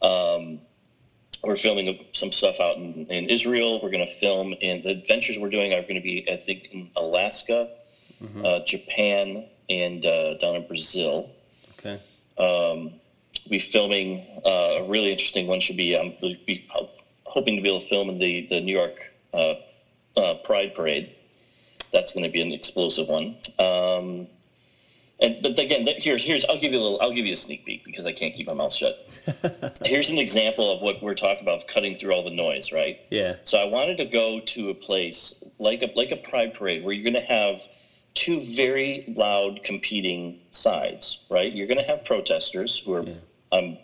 Um, 0.02 0.60
we're 1.44 1.56
filming 1.56 2.06
some 2.14 2.32
stuff 2.32 2.60
out 2.60 2.78
in, 2.78 3.06
in 3.08 3.30
Israel. 3.30 3.82
We're 3.82 3.92
going 3.92 4.06
to 4.06 4.14
film 4.16 4.54
in 4.54 4.82
the 4.82 4.90
adventures 4.90 5.38
we're 5.38 5.50
doing 5.50 5.74
are 5.74 5.82
going 5.82 5.96
to 5.96 6.02
be, 6.02 6.26
I 6.32 6.38
think, 6.38 6.70
in 6.72 6.90
Alaska, 6.96 7.70
Mm-hmm. 8.24 8.44
uh, 8.44 8.60
Japan, 8.62 9.46
and 9.70 10.04
uh, 10.04 10.34
down 10.40 10.56
in 10.56 10.66
Brazil. 10.66 11.30
Okay. 11.74 12.02
Um 12.40 12.94
be 13.50 13.60
filming 13.60 14.26
uh, 14.46 14.78
a 14.78 14.84
really 14.84 15.12
interesting 15.12 15.48
one. 15.48 15.60
Should 15.60 15.78
be 15.78 15.96
I'm 15.96 16.08
um, 16.22 16.36
be 16.46 16.66
hoping 17.26 17.56
to 17.56 17.62
be 17.62 17.70
able 17.70 17.82
to 17.82 17.88
film 17.88 18.10
in 18.10 18.18
the 18.18 18.46
the 18.48 18.62
New 18.62 18.76
York 18.76 19.14
uh, 19.34 19.56
uh, 20.16 20.36
Pride 20.36 20.74
Parade. 20.74 21.12
That's 21.92 22.12
going 22.12 22.24
to 22.24 22.30
be 22.30 22.42
an 22.42 22.52
explosive 22.52 23.08
one. 23.08 23.36
Um, 23.60 24.28
and 25.20 25.38
but 25.42 25.58
again, 25.60 25.86
that- 25.86 26.02
here's 26.02 26.24
here's 26.24 26.46
I'll 26.46 26.58
give 26.60 26.72
you 26.74 26.80
a 26.80 26.82
little 26.82 27.00
I'll 27.02 27.12
give 27.12 27.26
you 27.26 27.34
a 27.34 27.36
sneak 27.38 27.66
peek 27.66 27.84
because 27.84 28.06
I 28.06 28.12
can't 28.12 28.34
keep 28.34 28.48
my 28.48 28.54
mouth 28.54 28.74
shut. 28.74 28.96
here's 29.86 30.10
an 30.10 30.18
example 30.18 30.72
of 30.72 30.82
what 30.82 31.02
we're 31.02 31.16
talking 31.16 31.42
about 31.44 31.68
cutting 31.68 31.96
through 31.96 32.14
all 32.14 32.24
the 32.24 32.30
noise, 32.32 32.72
right? 32.72 33.00
Yeah. 33.10 33.36
So 33.44 33.58
I 33.60 33.66
wanted 33.66 33.98
to 33.98 34.06
go 34.06 34.40
to 34.40 34.70
a 34.70 34.74
place 34.74 35.34
like 35.60 35.82
a 35.82 35.90
like 35.96 36.12
a 36.12 36.18
pride 36.18 36.54
parade 36.54 36.84
where 36.84 36.94
you're 36.94 37.10
going 37.10 37.22
to 37.26 37.28
have 37.34 37.62
two 38.14 38.42
very 38.56 39.04
loud 39.16 39.64
competing 39.64 40.40
sides, 40.52 41.20
right? 41.30 41.52
You're 41.52 41.68
going 41.68 41.78
to 41.78 41.84
have 41.84 42.04
protesters 42.04 42.78
who 42.84 42.94
are, 42.94 43.06
I'm 43.52 43.78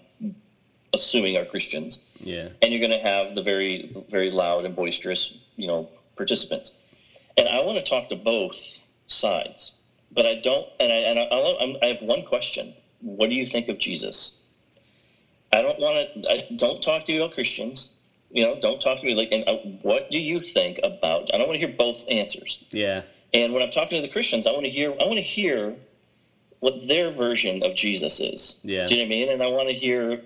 assuming, 0.92 1.38
are 1.38 1.46
Christians, 1.46 2.00
Yeah. 2.20 2.50
and 2.62 2.72
you're 2.72 2.80
going 2.80 3.00
to 3.00 3.06
have 3.08 3.36
the 3.36 3.42
very 3.44 3.92
very 4.10 4.30
loud 4.32 4.66
and 4.66 4.76
boisterous, 4.76 5.34
you 5.56 5.68
know, 5.68 5.88
participants. 6.16 6.72
And 7.38 7.48
I 7.48 7.60
want 7.62 7.78
to 7.78 7.84
talk 7.84 8.10
to 8.10 8.16
both 8.16 8.58
sides, 9.08 9.72
but 10.14 10.26
I 10.26 10.36
don't. 10.36 10.68
And 10.80 10.92
I 10.92 10.96
and 10.98 11.20
I, 11.20 11.24
I'm- 11.24 11.78
I 11.82 11.86
have 11.88 12.02
one 12.02 12.24
question: 12.24 12.74
What 13.02 13.30
do 13.30 13.36
you 13.36 13.46
think 13.46 13.68
of 13.70 13.78
Jesus? 13.78 14.38
I 15.52 15.62
don't 15.62 15.80
want 15.80 16.10
to. 16.24 16.30
I 16.32 16.48
don't 16.56 16.82
talk 16.82 17.06
to 17.06 17.12
you 17.12 17.24
about 17.24 17.36
Christians. 17.36 17.90
You 18.32 18.44
know, 18.44 18.60
don't 18.60 18.82
talk 18.82 19.00
to 19.00 19.06
me 19.06 19.14
like. 19.14 19.30
And 19.32 19.48
uh, 19.48 19.58
what 19.82 20.10
do 20.10 20.20
you 20.20 20.42
think 20.42 20.80
about? 20.84 21.30
I 21.34 21.38
don't 21.38 21.48
want 21.48 21.60
to 21.60 21.66
hear 21.68 21.76
both 21.76 22.04
answers. 22.10 22.64
Yeah. 22.72 23.04
And 23.34 23.54
when 23.54 23.62
I'm 23.64 23.72
talking 23.72 24.02
to 24.02 24.02
the 24.08 24.12
Christians, 24.12 24.48
I 24.48 24.52
want 24.52 24.66
to 24.66 24.72
hear. 24.72 24.92
I 24.92 25.06
want 25.06 25.18
to 25.18 25.22
hear 25.22 25.76
what 26.60 26.88
their 26.88 27.12
version 27.12 27.62
of 27.64 27.76
Jesus 27.76 28.20
is. 28.20 28.60
Yeah. 28.64 28.88
Do 28.88 28.96
you 28.96 29.02
know 29.02 29.08
what 29.08 29.08
I 29.08 29.10
mean? 29.10 29.30
And 29.30 29.44
I 29.44 29.48
want 29.48 29.70
to 29.70 29.76
hear 29.76 30.22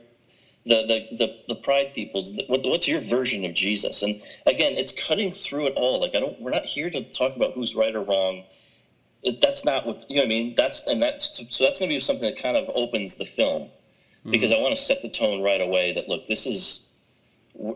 the 0.65 0.86
the 0.86 1.08
the, 1.17 1.36
the 1.50 1.56
pride 1.56 1.93
people's. 1.93 2.32
What, 2.47 2.62
what's 2.63 2.88
your 2.88 3.02
version 3.02 3.43
of 3.45 3.54
Jesus? 3.54 4.02
And 4.04 4.21
again, 4.45 4.73
it's 4.76 4.91
cutting 4.93 5.32
through 5.32 5.67
it 5.67 5.73
all. 5.76 6.00
Like 6.00 6.15
I 6.15 6.19
don't. 6.21 6.39
We're 6.39 6.52
not 6.52 6.65
here 6.65 6.89
to 6.89 7.02
talk 7.02 7.36
about 7.36 7.54
who's 7.54 7.76
right 7.76 7.93
or 7.95 8.02
wrong. 8.04 8.43
It, 9.28 9.42
that's 9.42 9.66
not 9.66 9.86
what 9.86 10.10
you 10.10 10.16
know. 10.16 10.22
What 10.22 10.26
I 10.26 10.30
mean, 10.30 10.56
that's 10.56 10.88
and 10.88 11.04
that's 11.04 11.44
so 11.50 11.66
that's 11.66 11.80
going 11.80 11.90
to 11.90 11.96
be 11.96 12.00
something 12.00 12.24
that 12.24 12.42
kind 12.42 12.56
of 12.56 12.70
opens 12.74 13.16
the 13.16 13.26
film 13.26 13.70
because 14.30 14.52
I 14.52 14.58
want 14.58 14.76
to 14.76 14.82
set 14.82 15.02
the 15.02 15.10
tone 15.10 15.42
right 15.42 15.62
away. 15.62 15.94
That 15.94 16.08
look, 16.08 16.28
this 16.28 16.46
is 16.46 16.88
we're, 17.54 17.76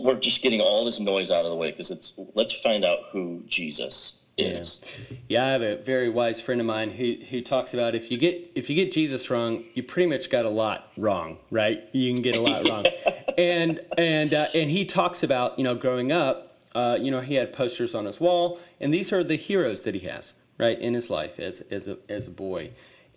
we're 0.00 0.18
just 0.18 0.42
getting 0.42 0.60
all 0.60 0.84
this 0.84 1.00
noise 1.00 1.30
out 1.30 1.44
of 1.44 1.50
the 1.50 1.56
way 1.56 1.70
because 1.70 1.90
it's 1.90 2.14
let's 2.34 2.52
find 2.52 2.84
out 2.84 2.98
who 3.12 3.42
Jesus 3.46 4.18
is. 4.36 4.80
Yeah, 5.28 5.44
I 5.44 5.48
have 5.50 5.62
a 5.62 5.76
very 5.76 6.08
wise 6.08 6.40
friend 6.40 6.60
of 6.60 6.66
mine 6.66 6.90
who, 6.90 7.16
who 7.30 7.40
talks 7.40 7.74
about 7.74 7.94
if 7.94 8.10
you 8.10 8.18
get 8.18 8.50
if 8.54 8.68
you 8.68 8.76
get 8.76 8.92
Jesus 8.92 9.30
wrong, 9.30 9.64
you 9.74 9.82
pretty 9.82 10.08
much 10.08 10.30
got 10.30 10.44
a 10.44 10.50
lot 10.50 10.90
wrong, 10.96 11.38
right? 11.50 11.88
You 11.92 12.12
can 12.12 12.22
get 12.22 12.36
a 12.36 12.40
lot 12.40 12.68
wrong, 12.68 12.86
and 13.38 13.80
and 13.96 14.34
uh, 14.34 14.46
and 14.54 14.70
he 14.70 14.84
talks 14.84 15.22
about 15.22 15.58
you 15.58 15.64
know 15.64 15.74
growing 15.74 16.10
up, 16.10 16.60
uh, 16.74 16.98
you 17.00 17.10
know 17.10 17.20
he 17.20 17.34
had 17.34 17.52
posters 17.52 17.94
on 17.94 18.04
his 18.04 18.20
wall, 18.20 18.58
and 18.80 18.92
these 18.92 19.12
are 19.12 19.22
the 19.22 19.36
heroes 19.36 19.82
that 19.82 19.94
he 19.94 20.06
has 20.08 20.34
right 20.58 20.78
in 20.78 20.94
his 20.94 21.08
life 21.10 21.38
as 21.38 21.60
as 21.70 21.88
a 21.88 21.98
as 22.08 22.26
a 22.26 22.30
boy, 22.30 22.70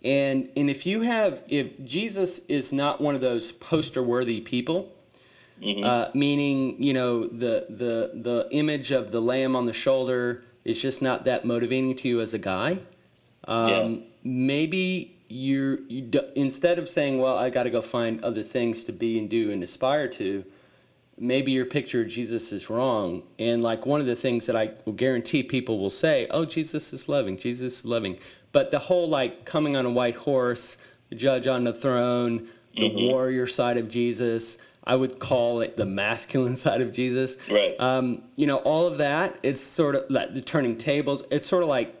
and 0.04 0.48
and 0.56 0.70
if 0.70 0.86
you 0.86 1.02
have 1.02 1.42
if 1.48 1.84
Jesus 1.84 2.40
is 2.46 2.72
not 2.72 3.00
one 3.00 3.14
of 3.14 3.20
those 3.20 3.52
poster 3.52 4.02
worthy 4.02 4.40
people, 4.40 4.92
uh, 5.84 6.10
meaning 6.14 6.82
you 6.82 6.92
know 6.92 7.26
the 7.26 7.66
the 7.68 8.10
the 8.14 8.48
image 8.50 8.90
of 8.90 9.10
the 9.10 9.20
lamb 9.20 9.54
on 9.56 9.66
the 9.66 9.72
shoulder 9.72 10.42
is 10.64 10.80
just 10.80 11.02
not 11.02 11.24
that 11.24 11.44
motivating 11.44 11.94
to 11.96 12.08
you 12.08 12.20
as 12.20 12.32
a 12.34 12.38
guy. 12.38 12.78
Um, 13.44 13.68
Yeah. 13.68 13.96
Maybe 14.24 15.16
you're 15.28 15.80
you 15.88 16.02
do, 16.02 16.20
instead 16.36 16.78
of 16.78 16.88
saying, 16.88 17.18
"Well, 17.18 17.36
I 17.36 17.50
got 17.50 17.64
to 17.64 17.70
go 17.70 17.80
find 17.80 18.22
other 18.22 18.42
things 18.42 18.84
to 18.84 18.92
be 18.92 19.18
and 19.18 19.28
do 19.28 19.50
and 19.50 19.62
aspire 19.64 20.06
to," 20.08 20.44
maybe 21.22 21.52
your 21.52 21.64
picture 21.64 22.02
of 22.02 22.08
Jesus 22.08 22.52
is 22.52 22.68
wrong. 22.68 23.22
And 23.38 23.62
like 23.62 23.86
one 23.86 24.00
of 24.00 24.06
the 24.06 24.16
things 24.16 24.46
that 24.46 24.56
I 24.56 24.72
will 24.84 24.92
guarantee 24.92 25.42
people 25.42 25.78
will 25.78 25.90
say, 25.90 26.26
"Oh, 26.30 26.44
Jesus 26.44 26.92
is 26.92 27.08
loving. 27.08 27.36
Jesus 27.38 27.78
is 27.78 27.84
loving," 27.84 28.18
but 28.50 28.70
the 28.70 28.80
whole 28.80 29.08
like 29.08 29.44
coming 29.44 29.76
on 29.76 29.86
a 29.86 29.90
white 29.90 30.16
horse, 30.16 30.76
the 31.08 31.14
judge 31.14 31.46
on 31.46 31.64
the 31.64 31.72
throne, 31.72 32.48
the 32.76 32.88
warrior 32.88 33.46
side 33.46 33.78
of 33.78 33.88
Jesus. 33.88 34.58
I 34.84 34.96
would 34.96 35.20
call 35.20 35.60
it 35.60 35.76
the 35.76 35.86
masculine 35.86 36.56
side 36.64 36.80
of 36.80 36.90
Jesus. 36.92 37.36
Right. 37.48 37.78
Um, 37.78 38.22
you 38.34 38.48
know, 38.48 38.56
all 38.56 38.88
of 38.88 38.98
that, 38.98 39.38
it's 39.44 39.60
sort 39.60 39.94
of 39.94 40.10
like 40.10 40.34
the 40.34 40.40
turning 40.40 40.76
tables. 40.76 41.22
It's 41.30 41.46
sort 41.46 41.62
of 41.62 41.68
like 41.68 41.94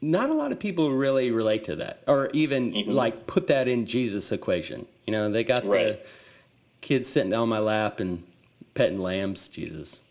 not 0.00 0.30
a 0.30 0.34
lot 0.34 0.50
of 0.52 0.58
people 0.58 0.90
really 0.90 1.30
relate 1.30 1.64
to 1.64 1.76
that 1.76 2.02
or 2.08 2.30
even 2.32 2.72
Mm-hmm. 2.72 2.90
like 2.92 3.26
put 3.26 3.46
that 3.48 3.68
in 3.68 3.84
Jesus 3.84 4.32
equation. 4.32 4.86
You 5.06 5.12
know, 5.12 5.30
they 5.30 5.44
got 5.44 5.64
the 5.64 5.68
Right. 5.68 6.00
kids 6.80 7.08
sitting 7.10 7.34
on 7.34 7.48
my 7.50 7.58
lap 7.58 8.00
and 8.00 8.22
petting 8.74 9.00
lambs, 9.00 9.48
Jesus. 9.48 10.02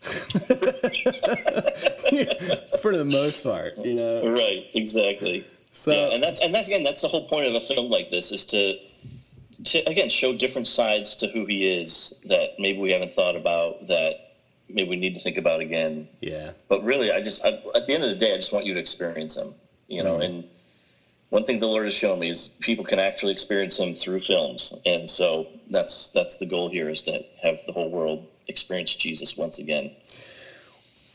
For 2.80 2.96
the 2.96 3.04
most 3.04 3.44
part, 3.44 3.78
you 3.78 3.94
know. 3.94 4.32
Right, 4.32 4.66
exactly. 4.74 5.44
So 5.72 5.92
yeah, 5.92 6.14
and 6.14 6.22
that's 6.22 6.40
and 6.40 6.54
that's 6.54 6.68
again 6.68 6.84
that's 6.84 7.00
the 7.02 7.08
whole 7.08 7.28
point 7.28 7.46
of 7.46 7.54
a 7.54 7.66
film 7.66 7.90
like 7.90 8.10
this 8.10 8.30
is 8.32 8.44
to 8.46 8.78
to 9.64 9.88
again 9.88 10.08
show 10.08 10.32
different 10.32 10.66
sides 10.66 11.16
to 11.16 11.28
who 11.28 11.46
he 11.46 11.80
is 11.80 12.20
that 12.26 12.50
maybe 12.58 12.78
we 12.78 12.90
haven't 12.92 13.12
thought 13.12 13.36
about 13.36 13.88
that 13.88 14.34
maybe 14.68 14.88
we 14.88 14.96
need 14.96 15.14
to 15.14 15.20
think 15.20 15.36
about 15.36 15.60
again. 15.60 16.08
yeah. 16.20 16.52
But 16.68 16.84
really, 16.84 17.12
I 17.12 17.22
just 17.22 17.44
I, 17.44 17.60
at 17.74 17.86
the 17.86 17.94
end 17.94 18.04
of 18.04 18.10
the 18.10 18.16
day, 18.16 18.32
I 18.32 18.36
just 18.36 18.52
want 18.52 18.66
you 18.66 18.74
to 18.74 18.80
experience 18.80 19.36
him. 19.36 19.54
You 19.88 20.02
know, 20.02 20.14
mm-hmm. 20.14 20.22
and 20.22 20.44
one 21.30 21.44
thing 21.44 21.58
the 21.58 21.66
Lord 21.66 21.84
has 21.84 21.94
shown 21.94 22.20
me 22.20 22.30
is 22.30 22.48
people 22.60 22.84
can 22.84 22.98
actually 22.98 23.32
experience 23.32 23.78
him 23.78 23.94
through 23.94 24.20
films, 24.20 24.72
and 24.86 25.10
so 25.10 25.48
that's 25.70 26.10
that's 26.10 26.36
the 26.36 26.46
goal 26.46 26.68
here 26.70 26.88
is 26.88 27.02
to 27.02 27.24
have 27.42 27.58
the 27.66 27.72
whole 27.72 27.90
world 27.90 28.26
experience 28.48 28.94
Jesus 28.94 29.36
once 29.36 29.58
again. 29.58 29.92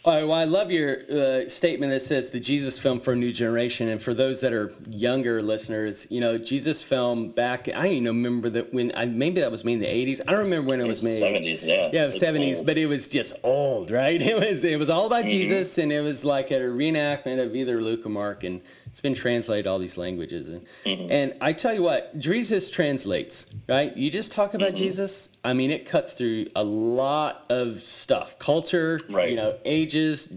All 0.05 0.13
right, 0.15 0.23
well, 0.23 0.37
I 0.37 0.45
love 0.45 0.71
your 0.71 0.99
uh, 1.11 1.49
statement 1.49 1.91
that 1.91 1.99
says 1.99 2.29
the 2.29 2.39
Jesus 2.39 2.79
film 2.79 3.01
for 3.01 3.11
a 3.11 3.15
new 3.17 3.33
generation. 3.33 3.89
And 3.89 4.01
for 4.01 4.13
those 4.13 4.39
that 4.39 4.53
are 4.53 4.71
younger 4.87 5.41
listeners, 5.41 6.07
you 6.09 6.21
know, 6.21 6.37
Jesus 6.37 6.81
film 6.81 7.31
back, 7.31 7.67
I 7.67 7.71
don't 7.83 7.91
even 7.91 8.05
remember 8.05 8.49
that 8.51 8.73
when, 8.73 8.93
I, 8.95 9.07
maybe 9.07 9.41
that 9.41 9.51
was 9.51 9.65
made 9.65 9.73
in 9.73 9.79
the 9.81 9.87
80s. 9.87 10.21
I 10.25 10.31
don't 10.31 10.45
remember 10.45 10.69
when 10.69 10.79
it 10.79 10.87
was 10.87 11.03
made. 11.03 11.19
Seventies, 11.19 11.65
yeah, 11.65 11.89
Yeah, 11.91 12.05
It's 12.05 12.17
seventies, 12.17 12.59
old. 12.59 12.67
but 12.67 12.77
it 12.77 12.85
was 12.85 13.09
just 13.09 13.35
old, 13.43 13.91
right? 13.91 14.19
It 14.29 14.37
was 14.39 14.63
it 14.63 14.79
was 14.79 14.89
all 14.89 15.05
about 15.05 15.25
Jesus, 15.25 15.77
and 15.77 15.91
it 15.91 16.01
was 16.01 16.23
like 16.23 16.49
a 16.49 16.61
reenactment 16.61 17.43
of 17.43 17.53
either 17.53 17.81
Luke 17.81 18.05
or 18.05 18.09
Mark, 18.09 18.45
and 18.45 18.61
it's 18.89 19.01
been 19.01 19.13
translated 19.13 19.67
all 19.67 19.79
these 19.79 19.97
languages. 19.97 20.49
And 20.49 20.65
and 20.85 21.33
I 21.41 21.53
tell 21.53 21.73
you 21.73 21.81
what, 21.83 22.17
Jesus 22.19 22.69
translates, 22.69 23.45
right? 23.67 23.95
You 23.95 24.09
just 24.11 24.31
talk 24.31 24.53
about 24.53 24.75
Jesus. 24.75 25.29
I 25.43 25.53
mean, 25.53 25.71
it 25.71 25.85
cuts 25.85 26.13
through 26.13 26.47
a 26.55 26.63
lot 26.63 27.45
of 27.49 27.81
stuff, 27.81 28.37
culture, 28.39 28.99
Right. 29.09 29.29
you 29.29 29.35
know, 29.35 29.55
ages, 29.65 30.27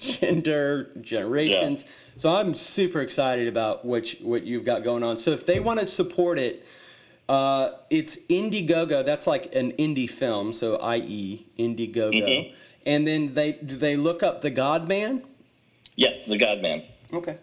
gender, 0.00 0.90
generations. 1.00 1.84
So 2.16 2.30
I'm 2.30 2.54
super 2.54 3.00
excited 3.00 3.46
about 3.48 3.84
what 3.84 4.12
you, 4.18 4.26
what 4.26 4.44
you've 4.44 4.64
got 4.64 4.82
going 4.82 5.02
on. 5.04 5.18
So 5.18 5.30
if 5.32 5.46
they 5.46 5.60
want 5.60 5.80
to 5.80 5.86
support 5.86 6.38
it. 6.38 6.66
Uh, 7.30 7.72
it's 7.90 8.16
Indiegogo. 8.30 9.04
That's 9.04 9.26
like 9.26 9.54
an 9.54 9.72
indie 9.72 10.08
film, 10.08 10.50
so 10.54 10.76
i.e. 10.78 11.44
Indiegogo. 11.58 12.12
Mhm. 12.26 12.52
And 12.86 13.06
then 13.06 13.34
they 13.34 13.52
do 13.52 13.76
they 13.76 13.96
look 13.96 14.22
up 14.22 14.40
the 14.40 14.48
God 14.48 14.88
Man. 14.88 15.22
yeah, 15.94 16.08
the 16.26 16.38
God 16.38 16.62
Man. 16.62 16.84
Okay. 17.12 17.36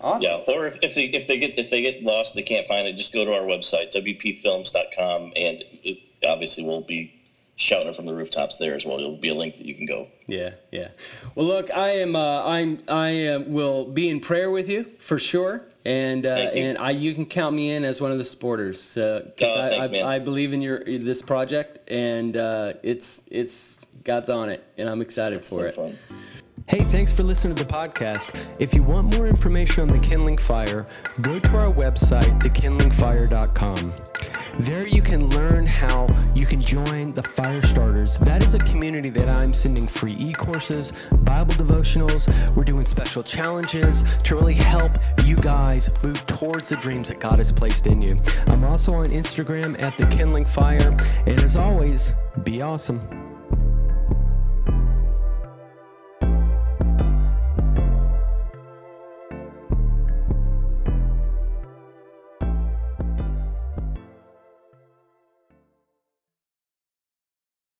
Awesome. 0.00 0.22
Yeah, 0.22 0.54
or 0.54 0.66
if, 0.66 0.78
if 0.82 0.94
they 0.94 1.04
if 1.04 1.26
they 1.26 1.38
get 1.38 1.58
if 1.58 1.70
they 1.70 1.82
get 1.82 2.02
lost, 2.02 2.34
they 2.34 2.42
can't 2.42 2.66
find 2.66 2.86
it. 2.86 2.94
Just 2.96 3.12
go 3.12 3.24
to 3.24 3.32
our 3.32 3.42
website 3.42 3.92
wpfilms.com, 3.94 5.32
and 5.36 5.64
it, 5.84 5.98
obviously 6.26 6.64
we'll 6.64 6.82
be 6.82 7.14
shouting 7.56 7.88
it 7.88 7.96
from 7.96 8.06
the 8.06 8.14
rooftops 8.14 8.56
there 8.56 8.74
as 8.74 8.84
well. 8.84 8.96
There'll 8.98 9.16
be 9.16 9.28
a 9.28 9.34
link 9.34 9.56
that 9.58 9.66
you 9.66 9.74
can 9.74 9.86
go. 9.86 10.08
Yeah, 10.26 10.50
yeah. 10.70 10.88
Well, 11.34 11.46
look, 11.46 11.74
I 11.76 11.90
am. 11.98 12.16
Uh, 12.16 12.44
I'm. 12.44 12.78
I 12.88 13.26
uh, 13.28 13.40
will 13.40 13.84
be 13.84 14.08
in 14.08 14.20
prayer 14.20 14.50
with 14.50 14.68
you 14.68 14.84
for 14.84 15.18
sure, 15.18 15.62
and 15.84 16.24
uh, 16.26 16.50
you. 16.54 16.62
and 16.62 16.78
I 16.78 16.90
you 16.90 17.14
can 17.14 17.26
count 17.26 17.54
me 17.54 17.70
in 17.70 17.84
as 17.84 18.00
one 18.00 18.12
of 18.12 18.18
the 18.18 18.24
supporters. 18.24 18.96
Uh, 18.96 19.30
Oh, 19.40 19.60
I, 19.60 19.68
thanks, 19.68 19.88
I. 19.92 20.14
I 20.16 20.18
believe 20.18 20.52
in 20.52 20.62
your 20.62 20.82
this 20.84 21.22
project, 21.22 21.78
and 21.90 22.36
uh, 22.36 22.74
it's 22.82 23.24
it's 23.30 23.78
God's 24.04 24.28
on 24.30 24.48
it, 24.48 24.64
and 24.76 24.88
I'm 24.88 25.00
excited 25.00 25.40
for 25.40 25.46
So 25.46 25.60
it. 25.62 25.74
fun. 25.76 25.98
Hey, 26.68 26.80
thanks 26.84 27.10
for 27.10 27.22
listening 27.22 27.56
to 27.56 27.64
the 27.64 27.72
podcast. 27.72 28.36
If 28.60 28.72
you 28.72 28.82
want 28.82 29.16
more 29.16 29.26
information 29.26 29.82
on 29.82 29.88
the 29.88 29.98
Kindling 29.98 30.38
Fire, 30.38 30.86
go 31.20 31.38
to 31.38 31.56
our 31.56 31.72
website, 31.72 32.40
thekindlingfire.com. 32.40 33.94
There 34.60 34.86
you 34.86 35.02
can 35.02 35.28
learn 35.30 35.66
how 35.66 36.06
you 36.34 36.46
can 36.46 36.60
join 36.60 37.12
the 37.14 37.22
Fire 37.22 37.62
Starters. 37.62 38.16
That 38.18 38.44
is 38.44 38.54
a 38.54 38.58
community 38.60 39.10
that 39.10 39.28
I'm 39.28 39.52
sending 39.52 39.88
free 39.88 40.12
e 40.12 40.32
courses, 40.32 40.92
Bible 41.24 41.54
devotionals. 41.54 42.28
We're 42.54 42.64
doing 42.64 42.84
special 42.84 43.22
challenges 43.22 44.04
to 44.24 44.36
really 44.36 44.54
help 44.54 44.92
you 45.24 45.36
guys 45.36 45.90
move 46.02 46.24
towards 46.26 46.68
the 46.68 46.76
dreams 46.76 47.08
that 47.08 47.18
God 47.18 47.38
has 47.38 47.50
placed 47.50 47.86
in 47.86 48.00
you. 48.00 48.14
I'm 48.46 48.62
also 48.64 48.92
on 48.92 49.08
Instagram 49.08 49.82
at 49.82 49.96
the 49.96 50.06
Kindling 50.06 50.44
Fire. 50.44 50.96
And 51.26 51.40
as 51.40 51.56
always, 51.56 52.12
be 52.44 52.62
awesome. 52.62 53.31